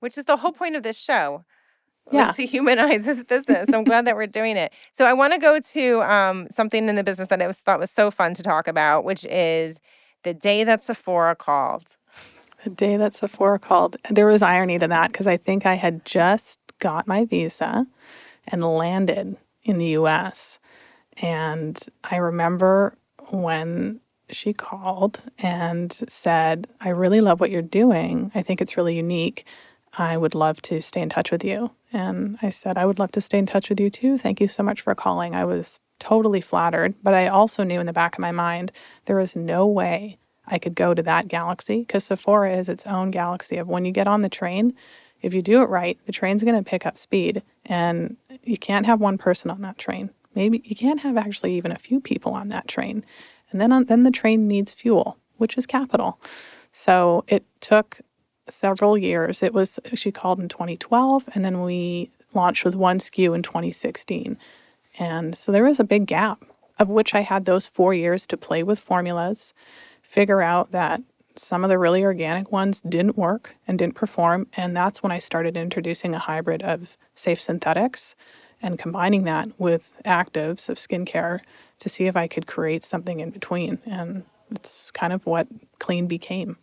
Which 0.00 0.18
is 0.18 0.26
the 0.26 0.36
whole 0.36 0.52
point 0.52 0.76
of 0.76 0.82
this 0.82 0.98
show. 0.98 1.44
Yeah. 2.12 2.26
Like, 2.26 2.36
to 2.36 2.46
humanize 2.46 3.06
this 3.06 3.24
business. 3.24 3.66
I'm 3.72 3.84
glad 3.84 4.06
that 4.06 4.14
we're 4.14 4.26
doing 4.26 4.58
it. 4.58 4.72
So 4.92 5.06
I 5.06 5.14
want 5.14 5.32
to 5.32 5.38
go 5.38 5.58
to 5.58 6.02
um, 6.02 6.46
something 6.50 6.86
in 6.86 6.96
the 6.96 7.04
business 7.04 7.28
that 7.28 7.40
I 7.40 7.46
was, 7.46 7.56
thought 7.56 7.80
was 7.80 7.90
so 7.90 8.10
fun 8.10 8.34
to 8.34 8.42
talk 8.42 8.68
about, 8.68 9.04
which 9.04 9.24
is 9.24 9.80
the 10.22 10.34
day 10.34 10.64
that 10.64 10.82
Sephora 10.82 11.34
called. 11.34 11.96
The 12.64 12.70
day 12.70 12.96
that 12.96 13.12
Sephora 13.12 13.58
called, 13.58 13.98
there 14.08 14.26
was 14.26 14.40
irony 14.40 14.78
to 14.78 14.88
that 14.88 15.12
because 15.12 15.26
I 15.26 15.36
think 15.36 15.66
I 15.66 15.74
had 15.74 16.04
just 16.06 16.58
got 16.78 17.06
my 17.06 17.26
visa 17.26 17.86
and 18.46 18.64
landed 18.64 19.36
in 19.62 19.76
the 19.76 19.88
US. 19.98 20.60
And 21.18 21.78
I 22.02 22.16
remember 22.16 22.96
when 23.28 24.00
she 24.30 24.54
called 24.54 25.24
and 25.38 25.92
said, 26.08 26.66
I 26.80 26.88
really 26.88 27.20
love 27.20 27.38
what 27.38 27.50
you're 27.50 27.60
doing. 27.60 28.32
I 28.34 28.40
think 28.40 28.62
it's 28.62 28.78
really 28.78 28.96
unique. 28.96 29.44
I 29.98 30.16
would 30.16 30.34
love 30.34 30.62
to 30.62 30.80
stay 30.80 31.02
in 31.02 31.10
touch 31.10 31.30
with 31.30 31.44
you. 31.44 31.70
And 31.92 32.38
I 32.40 32.48
said, 32.48 32.78
I 32.78 32.86
would 32.86 32.98
love 32.98 33.12
to 33.12 33.20
stay 33.20 33.38
in 33.38 33.46
touch 33.46 33.68
with 33.68 33.78
you 33.78 33.90
too. 33.90 34.16
Thank 34.16 34.40
you 34.40 34.48
so 34.48 34.62
much 34.62 34.80
for 34.80 34.94
calling. 34.94 35.34
I 35.34 35.44
was 35.44 35.80
totally 35.98 36.40
flattered, 36.40 36.94
but 37.02 37.12
I 37.12 37.28
also 37.28 37.62
knew 37.62 37.78
in 37.78 37.86
the 37.86 37.92
back 37.92 38.14
of 38.14 38.20
my 38.20 38.32
mind 38.32 38.72
there 39.04 39.16
was 39.16 39.36
no 39.36 39.66
way 39.66 40.18
I 40.46 40.58
could 40.58 40.74
go 40.74 40.94
to 40.94 41.02
that 41.02 41.28
galaxy 41.28 41.80
because 41.80 42.04
Sephora 42.04 42.56
is 42.56 42.68
its 42.68 42.86
own 42.86 43.10
galaxy 43.10 43.56
of 43.56 43.68
when 43.68 43.84
you 43.84 43.92
get 43.92 44.06
on 44.06 44.22
the 44.22 44.28
train, 44.28 44.74
if 45.22 45.32
you 45.32 45.40
do 45.40 45.62
it 45.62 45.68
right, 45.68 45.98
the 46.04 46.12
train's 46.12 46.42
going 46.42 46.56
to 46.56 46.68
pick 46.68 46.84
up 46.84 46.98
speed 46.98 47.42
and 47.64 48.16
you 48.42 48.58
can't 48.58 48.86
have 48.86 49.00
one 49.00 49.16
person 49.16 49.50
on 49.50 49.62
that 49.62 49.78
train. 49.78 50.10
Maybe 50.34 50.60
you 50.64 50.76
can't 50.76 51.00
have 51.00 51.16
actually 51.16 51.54
even 51.54 51.72
a 51.72 51.78
few 51.78 52.00
people 52.00 52.32
on 52.32 52.48
that 52.48 52.68
train. 52.68 53.04
And 53.50 53.60
then 53.60 53.72
on, 53.72 53.84
then 53.84 54.02
the 54.02 54.10
train 54.10 54.46
needs 54.46 54.72
fuel, 54.74 55.16
which 55.38 55.56
is 55.56 55.64
capital. 55.66 56.20
So 56.72 57.24
it 57.26 57.44
took 57.60 58.00
several 58.48 58.98
years. 58.98 59.42
It 59.42 59.54
was 59.54 59.78
she 59.94 60.12
called 60.12 60.40
in 60.40 60.48
2012 60.48 61.28
and 61.34 61.44
then 61.44 61.62
we 61.62 62.10
launched 62.34 62.64
with 62.64 62.74
one 62.74 62.98
SKU 62.98 63.34
in 63.34 63.42
2016. 63.42 64.36
And 64.98 65.38
so 65.38 65.52
there 65.52 65.64
was 65.64 65.80
a 65.80 65.84
big 65.84 66.06
gap 66.06 66.44
of 66.78 66.88
which 66.88 67.14
I 67.14 67.20
had 67.20 67.44
those 67.44 67.66
4 67.68 67.94
years 67.94 68.26
to 68.26 68.36
play 68.36 68.62
with 68.62 68.80
formulas, 68.80 69.54
figure 70.14 70.42
out 70.42 70.70
that 70.70 71.02
some 71.34 71.64
of 71.64 71.70
the 71.70 71.76
really 71.76 72.04
organic 72.04 72.52
ones 72.52 72.80
didn't 72.82 73.18
work 73.18 73.56
and 73.66 73.76
didn't 73.76 73.96
perform. 73.96 74.46
And 74.56 74.76
that's 74.76 75.02
when 75.02 75.10
I 75.10 75.18
started 75.18 75.56
introducing 75.56 76.14
a 76.14 76.20
hybrid 76.20 76.62
of 76.62 76.96
safe 77.14 77.40
synthetics 77.40 78.14
and 78.62 78.78
combining 78.78 79.24
that 79.24 79.48
with 79.58 80.00
actives 80.04 80.68
of 80.68 80.76
skincare 80.76 81.40
to 81.80 81.88
see 81.88 82.06
if 82.06 82.14
I 82.16 82.28
could 82.28 82.46
create 82.46 82.84
something 82.84 83.18
in 83.18 83.30
between. 83.30 83.80
And 83.84 84.22
it's 84.52 84.92
kind 84.92 85.12
of 85.12 85.26
what 85.26 85.48
clean 85.80 86.06
became. 86.06 86.58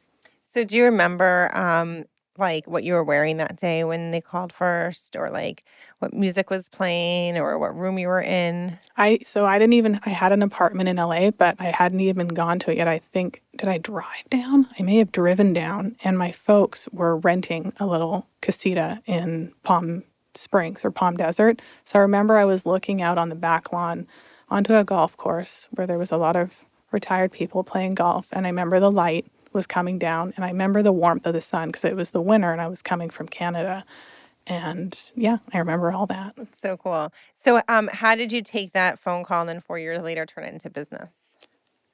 So 0.46 0.64
do 0.64 0.78
you 0.78 0.86
remember 0.86 1.54
um, 1.54 2.06
like 2.42 2.68
what 2.68 2.84
you 2.84 2.94
were 2.94 3.04
wearing 3.04 3.38
that 3.38 3.56
day 3.56 3.86
when 3.86 4.12
they 4.12 4.20
called 4.20 4.52
first 4.52 5.16
or 5.16 5.30
like 5.30 5.64
what 6.00 6.14
music 6.14 6.50
was 6.50 6.68
playing 6.68 7.38
or 7.38 7.58
what 7.58 7.76
room 7.78 7.98
you 7.98 8.08
were 8.08 8.22
in? 8.22 8.78
I 8.98 9.20
so 9.24 9.46
I 9.46 9.58
didn't 9.58 9.74
even 9.74 10.02
I 10.06 10.10
had 10.10 10.34
an 10.34 10.42
apartment 10.42 10.90
in 10.90 10.98
LA, 10.98 11.32
but 11.32 11.56
I 11.60 11.72
hadn't 11.72 12.02
even 12.02 12.28
gone 12.30 12.60
to 12.60 12.72
it 12.72 12.78
yet. 12.78 12.88
I 12.88 13.00
think 13.00 13.42
did 13.56 13.70
I 13.70 13.78
drive 13.78 14.30
down? 14.30 14.68
I 14.78 14.84
may 14.84 14.98
have 14.98 15.12
driven 15.12 15.54
down 15.54 15.96
and 16.04 16.18
my 16.18 16.32
folks 16.32 16.90
were 16.92 17.16
renting 17.16 17.72
a 17.80 17.86
little 17.86 18.28
casita 18.42 19.02
in 19.06 19.54
Palm 19.64 20.04
Springs 20.36 20.84
or 20.84 20.92
Palm 20.92 21.16
Desert. 21.16 21.62
So 21.86 22.00
I 22.00 22.02
remember 22.02 22.38
I 22.38 22.46
was 22.46 22.66
looking 22.66 23.02
out 23.02 23.18
on 23.18 23.30
the 23.30 23.36
back 23.36 23.72
lawn 23.72 24.08
onto 24.50 24.76
a 24.76 24.84
golf 24.84 25.16
course 25.16 25.70
where 25.72 25.88
there 25.88 26.00
was 26.00 26.12
a 26.12 26.18
lot 26.18 26.36
of 26.36 26.66
retired 26.92 27.32
people 27.32 27.64
playing 27.64 27.96
golf 27.96 28.28
and 28.34 28.46
I 28.46 28.50
remember 28.50 28.80
the 28.80 28.92
light 28.92 29.26
was 29.54 29.68
coming 29.68 30.00
down 30.00 30.34
and 30.36 30.46
I 30.46 30.50
remember 30.50 30.82
the 30.82 30.92
warmth 30.92 31.26
of 31.26 31.34
the 31.34 31.42
sun 31.42 31.70
because 31.70 31.86
it 31.86 31.96
was 31.96 32.12
the 32.12 32.22
winter 32.22 32.52
and 32.52 32.62
I 32.62 32.68
was 32.68 32.82
coming 32.82 33.10
from 33.10 33.28
Canada. 33.28 33.86
And 34.48 35.12
yeah, 35.16 35.38
I 35.54 35.60
remember 35.60 35.92
all 35.92 36.08
that. 36.08 36.34
That's 36.36 36.60
so 36.60 36.78
cool. 36.78 37.12
So 37.38 37.62
um 37.68 37.90
how 37.92 38.16
did 38.16 38.32
you 38.32 38.42
take 38.42 38.74
that 38.74 39.00
phone 39.00 39.24
call 39.24 39.42
and 39.42 39.50
then 39.50 39.62
4 39.62 39.80
years 39.80 40.04
later 40.04 40.26
turn 40.26 40.44
it 40.44 40.54
into 40.54 40.70
business? 40.70 41.38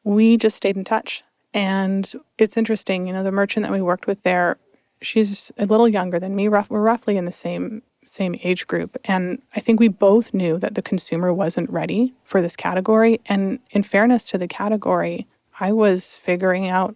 We 0.04 0.38
just 0.38 0.58
stayed 0.58 0.78
in 0.78 0.84
touch. 0.84 1.24
And 1.54 2.14
it's 2.38 2.58
interesting, 2.58 3.08
you 3.08 3.14
know, 3.14 3.24
the 3.24 3.32
merchant 3.32 3.64
that 3.64 3.72
we 3.72 3.82
worked 3.82 4.08
with 4.08 4.24
there, 4.24 4.58
she's 5.02 5.52
a 5.58 5.66
little 5.66 5.88
younger 5.88 6.20
than 6.20 6.36
me. 6.36 6.48
Rough, 6.48 6.70
we're 6.70 6.82
roughly 6.82 7.18
in 7.18 7.26
the 7.26 7.32
same 7.32 7.82
same 8.06 8.36
age 8.44 8.68
group. 8.68 8.98
And 9.06 9.42
I 9.56 9.60
think 9.60 9.80
we 9.80 9.88
both 9.88 10.34
knew 10.34 10.58
that 10.60 10.76
the 10.76 10.82
consumer 10.82 11.34
wasn't 11.34 11.70
ready 11.70 12.14
for 12.24 12.42
this 12.42 12.56
category. 12.56 13.20
And 13.26 13.60
in 13.72 13.84
fairness 13.84 14.30
to 14.30 14.38
the 14.38 14.48
category, 14.48 15.28
I 15.60 15.72
was 15.74 16.16
figuring 16.16 16.68
out 16.68 16.96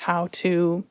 how 0.00 0.28
to 0.32 0.84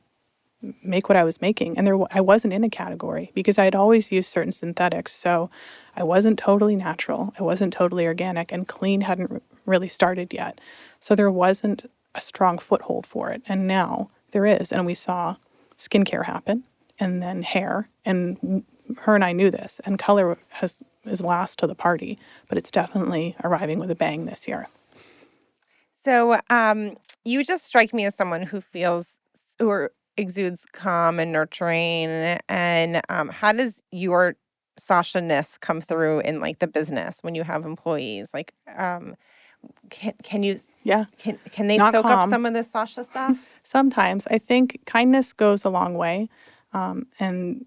make 0.82 1.08
what 1.08 1.16
I 1.16 1.24
was 1.24 1.40
making. 1.40 1.76
And 1.76 1.86
there, 1.86 1.98
I 2.12 2.20
wasn't 2.20 2.52
in 2.52 2.62
a 2.62 2.70
category 2.70 3.32
because 3.34 3.58
I 3.58 3.64
had 3.64 3.74
always 3.74 4.12
used 4.12 4.30
certain 4.30 4.52
synthetics. 4.52 5.12
So 5.12 5.50
I 5.96 6.04
wasn't 6.04 6.38
totally 6.38 6.76
natural. 6.76 7.32
I 7.38 7.42
wasn't 7.42 7.72
totally 7.72 8.06
organic, 8.06 8.52
and 8.52 8.68
clean 8.68 9.00
hadn't 9.00 9.42
really 9.66 9.88
started 9.88 10.32
yet. 10.32 10.60
So 11.00 11.14
there 11.14 11.30
wasn't 11.30 11.90
a 12.14 12.20
strong 12.20 12.58
foothold 12.58 13.04
for 13.04 13.30
it. 13.30 13.42
And 13.48 13.66
now 13.66 14.10
there 14.30 14.46
is. 14.46 14.70
And 14.70 14.86
we 14.86 14.94
saw 14.94 15.36
skincare 15.76 16.26
happen, 16.26 16.64
and 16.98 17.22
then 17.22 17.42
hair. 17.42 17.88
And 18.04 18.64
her 18.98 19.14
and 19.16 19.24
I 19.24 19.32
knew 19.32 19.50
this. 19.50 19.80
And 19.84 19.98
color 19.98 20.38
has 20.50 20.80
is 21.04 21.22
last 21.22 21.58
to 21.58 21.66
the 21.66 21.74
party, 21.74 22.18
but 22.48 22.58
it's 22.58 22.70
definitely 22.70 23.34
arriving 23.42 23.78
with 23.78 23.90
a 23.90 23.94
bang 23.94 24.26
this 24.26 24.46
year. 24.46 24.68
So 26.04 26.38
um 26.50 26.96
you 27.24 27.44
just 27.44 27.64
strike 27.64 27.92
me 27.92 28.04
as 28.04 28.14
someone 28.14 28.42
who 28.42 28.60
feels 28.60 29.16
or 29.58 29.90
exudes 30.16 30.64
calm 30.72 31.18
and 31.18 31.32
nurturing. 31.32 32.38
And 32.48 33.00
um, 33.08 33.28
how 33.28 33.52
does 33.52 33.82
your 33.90 34.36
Sasha 34.78 35.20
ness 35.20 35.58
come 35.58 35.80
through 35.80 36.20
in 36.20 36.40
like 36.40 36.58
the 36.58 36.66
business 36.66 37.18
when 37.22 37.34
you 37.34 37.42
have 37.44 37.64
employees? 37.64 38.30
Like, 38.32 38.54
um, 38.76 39.14
can 39.90 40.14
can 40.22 40.42
you? 40.42 40.58
Yeah. 40.84 41.04
Can 41.18 41.38
can 41.52 41.66
they 41.66 41.76
Not 41.76 41.92
soak 41.92 42.06
calm. 42.06 42.18
up 42.18 42.30
some 42.30 42.46
of 42.46 42.54
this 42.54 42.70
Sasha 42.70 43.04
stuff? 43.10 43.36
Sometimes 43.62 44.26
I 44.30 44.38
think 44.38 44.80
kindness 44.86 45.32
goes 45.34 45.64
a 45.64 45.70
long 45.70 45.94
way, 45.94 46.28
um, 46.72 47.06
and 47.18 47.66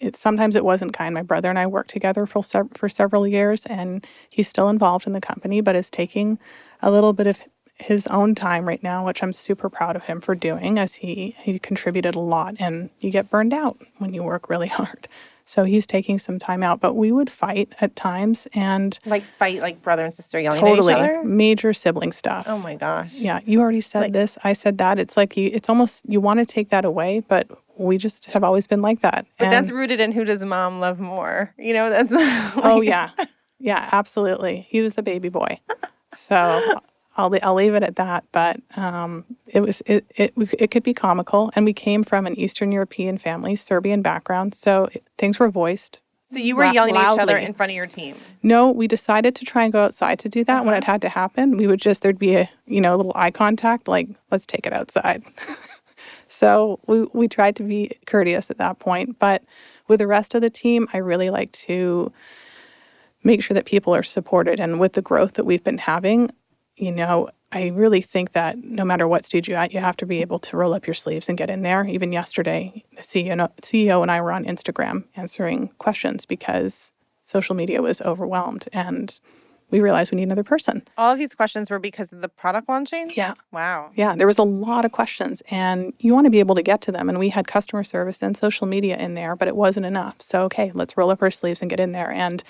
it 0.00 0.16
sometimes 0.16 0.54
it 0.56 0.64
wasn't 0.64 0.92
kind. 0.92 1.14
My 1.14 1.22
brother 1.22 1.48
and 1.48 1.58
I 1.58 1.66
worked 1.66 1.90
together 1.90 2.26
for 2.26 2.42
sev- 2.44 2.68
for 2.74 2.88
several 2.90 3.26
years, 3.26 3.64
and 3.66 4.06
he's 4.28 4.48
still 4.48 4.68
involved 4.68 5.06
in 5.06 5.14
the 5.14 5.20
company, 5.20 5.62
but 5.62 5.74
is 5.76 5.90
taking 5.90 6.38
a 6.82 6.90
little 6.90 7.14
bit 7.14 7.26
of 7.26 7.40
his 7.80 8.06
own 8.06 8.34
time 8.34 8.66
right 8.66 8.82
now, 8.82 9.04
which 9.06 9.22
I'm 9.22 9.32
super 9.32 9.68
proud 9.68 9.96
of 9.96 10.04
him 10.04 10.20
for 10.20 10.34
doing, 10.34 10.78
as 10.78 10.96
he 10.96 11.34
he 11.38 11.58
contributed 11.58 12.14
a 12.14 12.20
lot. 12.20 12.54
And 12.58 12.90
you 13.00 13.10
get 13.10 13.30
burned 13.30 13.52
out 13.54 13.78
when 13.98 14.14
you 14.14 14.22
work 14.22 14.48
really 14.48 14.68
hard, 14.78 15.08
so 15.44 15.64
he's 15.64 15.86
taking 15.86 16.18
some 16.18 16.38
time 16.38 16.62
out. 16.62 16.80
But 16.80 16.94
we 16.94 17.10
would 17.10 17.30
fight 17.30 17.72
at 17.80 17.96
times, 17.96 18.46
and 18.54 18.98
like 19.06 19.22
fight 19.22 19.60
like 19.60 19.82
brother 19.82 20.04
and 20.04 20.14
sister 20.14 20.38
yelling 20.38 20.60
totally 20.60 20.92
at 20.94 20.98
each 20.98 21.10
other? 21.18 21.24
major 21.24 21.72
sibling 21.72 22.12
stuff. 22.12 22.46
Oh 22.48 22.58
my 22.58 22.76
gosh. 22.76 23.12
Yeah, 23.14 23.40
you 23.44 23.60
already 23.60 23.80
said 23.80 24.00
Like- 24.00 24.12
this. 24.12 24.38
I 24.44 24.52
said 24.52 24.78
that. 24.78 24.98
It's 24.98 25.16
like 25.16 25.36
you. 25.36 25.50
It's 25.52 25.68
almost 25.68 26.04
you 26.08 26.20
want 26.20 26.38
to 26.40 26.46
take 26.46 26.68
that 26.70 26.84
away, 26.84 27.20
but 27.28 27.48
we 27.78 27.96
just 27.96 28.26
have 28.26 28.44
always 28.44 28.66
been 28.66 28.82
like 28.82 29.00
that. 29.00 29.26
But 29.38 29.48
that's 29.50 29.70
rooted 29.70 30.00
in 30.00 30.12
who 30.12 30.24
does 30.24 30.44
mom 30.44 30.80
love 30.80 31.00
more? 31.00 31.54
You 31.58 31.72
know, 31.72 31.88
that's 31.88 32.10
oh 32.62 32.82
yeah, 32.82 33.08
yeah, 33.58 33.88
absolutely. 33.90 34.66
He 34.68 34.82
was 34.82 34.94
the 34.94 35.02
baby 35.02 35.30
boy, 35.30 35.60
so 36.14 36.78
I'll 37.20 37.38
I'll 37.42 37.54
leave 37.54 37.74
it 37.74 37.82
at 37.82 37.96
that. 37.96 38.24
But 38.32 38.60
um, 38.76 39.24
it 39.46 39.60
was 39.60 39.82
it, 39.86 40.06
it 40.16 40.32
it 40.36 40.70
could 40.70 40.82
be 40.82 40.94
comical, 40.94 41.50
and 41.54 41.64
we 41.64 41.72
came 41.72 42.04
from 42.04 42.26
an 42.26 42.38
Eastern 42.38 42.72
European 42.72 43.18
family, 43.18 43.56
Serbian 43.56 44.02
background, 44.02 44.54
so 44.54 44.88
it, 44.92 45.04
things 45.18 45.38
were 45.38 45.50
voiced. 45.50 46.00
So 46.24 46.38
you 46.38 46.54
were 46.54 46.64
yelling 46.66 46.96
at 46.96 47.14
each 47.14 47.20
other 47.20 47.36
in 47.36 47.52
front 47.54 47.70
of 47.70 47.76
your 47.76 47.88
team. 47.88 48.14
No, 48.42 48.70
we 48.70 48.86
decided 48.86 49.34
to 49.34 49.44
try 49.44 49.64
and 49.64 49.72
go 49.72 49.82
outside 49.82 50.20
to 50.20 50.28
do 50.28 50.44
that 50.44 50.64
when 50.64 50.74
it 50.74 50.84
had 50.84 51.02
to 51.02 51.08
happen. 51.08 51.56
We 51.56 51.66
would 51.66 51.80
just 51.80 52.02
there'd 52.02 52.20
be 52.20 52.36
a 52.36 52.48
you 52.66 52.80
know 52.80 52.94
a 52.94 52.98
little 52.98 53.12
eye 53.14 53.32
contact, 53.32 53.88
like 53.88 54.08
let's 54.30 54.46
take 54.46 54.66
it 54.66 54.72
outside. 54.72 55.24
so 56.28 56.78
we 56.86 57.02
we 57.12 57.28
tried 57.28 57.56
to 57.56 57.64
be 57.64 57.98
courteous 58.06 58.50
at 58.50 58.58
that 58.58 58.78
point, 58.78 59.18
but 59.18 59.42
with 59.88 59.98
the 59.98 60.06
rest 60.06 60.36
of 60.36 60.40
the 60.40 60.50
team, 60.50 60.86
I 60.92 60.98
really 60.98 61.30
like 61.30 61.50
to 61.52 62.12
make 63.22 63.42
sure 63.42 63.54
that 63.54 63.66
people 63.66 63.94
are 63.94 64.02
supported. 64.02 64.60
And 64.60 64.80
with 64.80 64.94
the 64.94 65.02
growth 65.02 65.34
that 65.34 65.44
we've 65.44 65.64
been 65.64 65.78
having, 65.78 66.30
you 66.80 66.90
know, 66.90 67.28
I 67.52 67.68
really 67.68 68.00
think 68.00 68.32
that 68.32 68.58
no 68.58 68.84
matter 68.84 69.06
what 69.06 69.24
stage 69.24 69.48
you're 69.48 69.58
at, 69.58 69.72
you 69.72 69.80
have 69.80 69.96
to 69.98 70.06
be 70.06 70.20
able 70.20 70.38
to 70.40 70.56
roll 70.56 70.72
up 70.72 70.86
your 70.86 70.94
sleeves 70.94 71.28
and 71.28 71.36
get 71.36 71.50
in 71.50 71.62
there. 71.62 71.84
Even 71.84 72.12
yesterday, 72.12 72.84
the 72.96 73.02
CEO, 73.02 73.32
and- 73.32 73.48
CEO 73.62 74.02
and 74.02 74.10
I 74.10 74.20
were 74.20 74.32
on 74.32 74.44
Instagram 74.44 75.04
answering 75.16 75.68
questions 75.78 76.24
because 76.24 76.92
social 77.22 77.54
media 77.54 77.82
was 77.82 78.00
overwhelmed. 78.00 78.68
And 78.72 79.18
we 79.70 79.80
realized 79.80 80.10
we 80.10 80.16
need 80.16 80.24
another 80.24 80.44
person. 80.44 80.86
All 80.96 81.12
of 81.12 81.18
these 81.18 81.34
questions 81.34 81.70
were 81.70 81.78
because 81.78 82.12
of 82.12 82.22
the 82.22 82.28
product 82.28 82.68
launching? 82.68 83.12
Yeah. 83.14 83.34
Wow. 83.52 83.90
Yeah, 83.94 84.16
there 84.16 84.26
was 84.26 84.38
a 84.38 84.44
lot 84.44 84.84
of 84.84 84.92
questions, 84.92 85.42
and 85.50 85.92
you 85.98 86.12
want 86.12 86.24
to 86.24 86.30
be 86.30 86.40
able 86.40 86.56
to 86.56 86.62
get 86.62 86.80
to 86.82 86.92
them. 86.92 87.08
And 87.08 87.18
we 87.18 87.28
had 87.28 87.46
customer 87.46 87.84
service 87.84 88.22
and 88.22 88.36
social 88.36 88.66
media 88.66 88.96
in 88.96 89.14
there, 89.14 89.36
but 89.36 89.48
it 89.48 89.54
wasn't 89.54 89.86
enough. 89.86 90.16
So, 90.22 90.42
okay, 90.42 90.72
let's 90.74 90.96
roll 90.96 91.10
up 91.10 91.22
our 91.22 91.30
sleeves 91.30 91.60
and 91.60 91.70
get 91.70 91.78
in 91.78 91.92
there. 91.92 92.10
And 92.10 92.42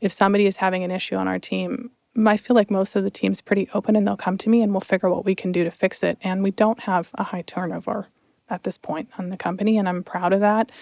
if 0.00 0.12
somebody 0.12 0.46
is 0.46 0.56
having 0.56 0.82
an 0.84 0.90
issue 0.90 1.16
on 1.16 1.28
our 1.28 1.38
team, 1.38 1.90
I 2.26 2.36
feel 2.36 2.56
like 2.56 2.70
most 2.70 2.96
of 2.96 3.04
the 3.04 3.10
team's 3.10 3.40
pretty 3.40 3.68
open 3.74 3.94
and 3.94 4.06
they'll 4.06 4.16
come 4.16 4.38
to 4.38 4.48
me 4.48 4.62
and 4.62 4.72
we'll 4.72 4.80
figure 4.80 5.08
out 5.08 5.14
what 5.14 5.24
we 5.24 5.34
can 5.34 5.52
do 5.52 5.62
to 5.62 5.70
fix 5.70 6.02
it. 6.02 6.18
And 6.22 6.42
we 6.42 6.50
don't 6.50 6.80
have 6.80 7.10
a 7.14 7.24
high 7.24 7.42
turnover 7.42 8.08
at 8.50 8.62
this 8.62 8.78
point 8.78 9.08
on 9.18 9.28
the 9.28 9.36
company, 9.36 9.76
and 9.76 9.88
I'm 9.88 10.02
proud 10.02 10.32
of 10.32 10.40
that 10.40 10.72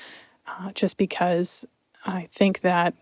uh, 0.46 0.72
just 0.72 0.96
because 0.96 1.64
I 2.04 2.28
think 2.32 2.60
that 2.60 2.94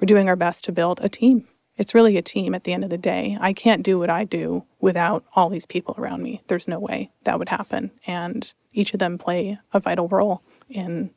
we're 0.00 0.06
doing 0.06 0.28
our 0.28 0.36
best 0.36 0.64
to 0.64 0.72
build 0.72 1.00
a 1.00 1.08
team. 1.08 1.46
It's 1.76 1.94
really 1.94 2.16
a 2.16 2.22
team 2.22 2.54
at 2.54 2.64
the 2.64 2.72
end 2.72 2.82
of 2.82 2.90
the 2.90 2.98
day. 2.98 3.38
I 3.40 3.52
can't 3.52 3.84
do 3.84 4.00
what 4.00 4.10
I 4.10 4.24
do 4.24 4.64
without 4.80 5.24
all 5.36 5.48
these 5.48 5.66
people 5.66 5.94
around 5.96 6.22
me. 6.22 6.42
There's 6.48 6.66
no 6.66 6.80
way 6.80 7.12
that 7.22 7.38
would 7.38 7.50
happen. 7.50 7.92
And 8.06 8.52
each 8.72 8.92
of 8.92 8.98
them 8.98 9.16
play 9.16 9.60
a 9.72 9.78
vital 9.78 10.08
role 10.08 10.42
in 10.68 11.10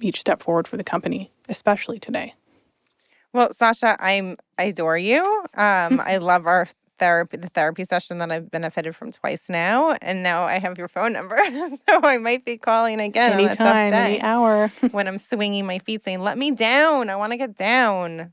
each 0.00 0.18
step 0.18 0.42
forward 0.42 0.66
for 0.66 0.76
the 0.76 0.84
company, 0.84 1.30
especially 1.48 2.00
today. 2.00 2.34
Well, 3.32 3.52
Sasha, 3.52 3.96
I'm 3.98 4.36
I 4.58 4.64
adore 4.64 4.98
you. 4.98 5.22
Um, 5.54 6.00
I 6.00 6.16
love 6.20 6.46
our 6.46 6.68
therapy 6.98 7.36
the 7.36 7.48
therapy 7.48 7.84
session 7.84 8.18
that 8.18 8.30
I've 8.30 8.50
benefited 8.50 8.94
from 8.94 9.12
twice 9.12 9.48
now, 9.48 9.92
and 10.02 10.22
now 10.22 10.44
I 10.44 10.58
have 10.58 10.78
your 10.78 10.88
phone 10.88 11.12
number, 11.12 11.36
so 11.88 12.00
I 12.02 12.18
might 12.18 12.44
be 12.44 12.58
calling 12.58 13.00
again 13.00 13.32
anytime, 13.32 13.92
any 13.92 14.20
hour 14.20 14.70
when 14.92 15.08
I'm 15.08 15.18
swinging 15.18 15.66
my 15.66 15.78
feet, 15.78 16.04
saying, 16.04 16.20
"Let 16.20 16.38
me 16.38 16.50
down. 16.50 17.10
I 17.10 17.16
want 17.16 17.32
to 17.32 17.36
get 17.36 17.56
down." 17.56 18.32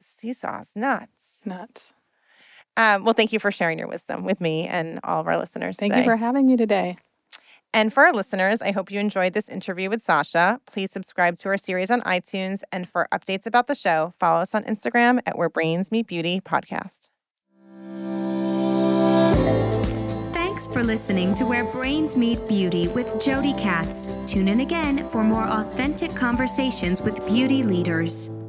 Seesaw's 0.00 0.72
nuts. 0.74 1.40
Nuts. 1.44 1.94
Um, 2.76 3.04
well, 3.04 3.14
thank 3.14 3.32
you 3.32 3.38
for 3.38 3.50
sharing 3.50 3.78
your 3.78 3.88
wisdom 3.88 4.24
with 4.24 4.40
me 4.40 4.66
and 4.66 5.00
all 5.04 5.20
of 5.20 5.26
our 5.26 5.38
listeners. 5.38 5.76
Thank 5.76 5.92
today. 5.92 6.04
you 6.04 6.10
for 6.10 6.16
having 6.16 6.46
me 6.46 6.56
today. 6.56 6.96
And 7.74 7.92
for 7.92 8.04
our 8.04 8.12
listeners, 8.12 8.60
I 8.60 8.70
hope 8.70 8.90
you 8.90 9.00
enjoyed 9.00 9.32
this 9.32 9.48
interview 9.48 9.88
with 9.88 10.04
Sasha. 10.04 10.60
Please 10.66 10.90
subscribe 10.90 11.38
to 11.38 11.48
our 11.48 11.56
series 11.56 11.90
on 11.90 12.02
iTunes. 12.02 12.62
And 12.70 12.88
for 12.88 13.08
updates 13.12 13.46
about 13.46 13.66
the 13.66 13.74
show, 13.74 14.12
follow 14.20 14.42
us 14.42 14.54
on 14.54 14.64
Instagram 14.64 15.20
at 15.26 15.38
Where 15.38 15.48
Brains 15.48 15.90
Meet 15.90 16.06
Beauty 16.06 16.40
Podcast. 16.40 17.08
Thanks 20.32 20.66
for 20.66 20.84
listening 20.84 21.34
to 21.36 21.46
Where 21.46 21.64
Brains 21.64 22.14
Meet 22.14 22.46
Beauty 22.46 22.88
with 22.88 23.18
Jody 23.18 23.54
Katz. 23.54 24.10
Tune 24.26 24.48
in 24.48 24.60
again 24.60 25.08
for 25.08 25.24
more 25.24 25.44
authentic 25.44 26.14
conversations 26.14 27.00
with 27.00 27.26
beauty 27.26 27.62
leaders. 27.62 28.41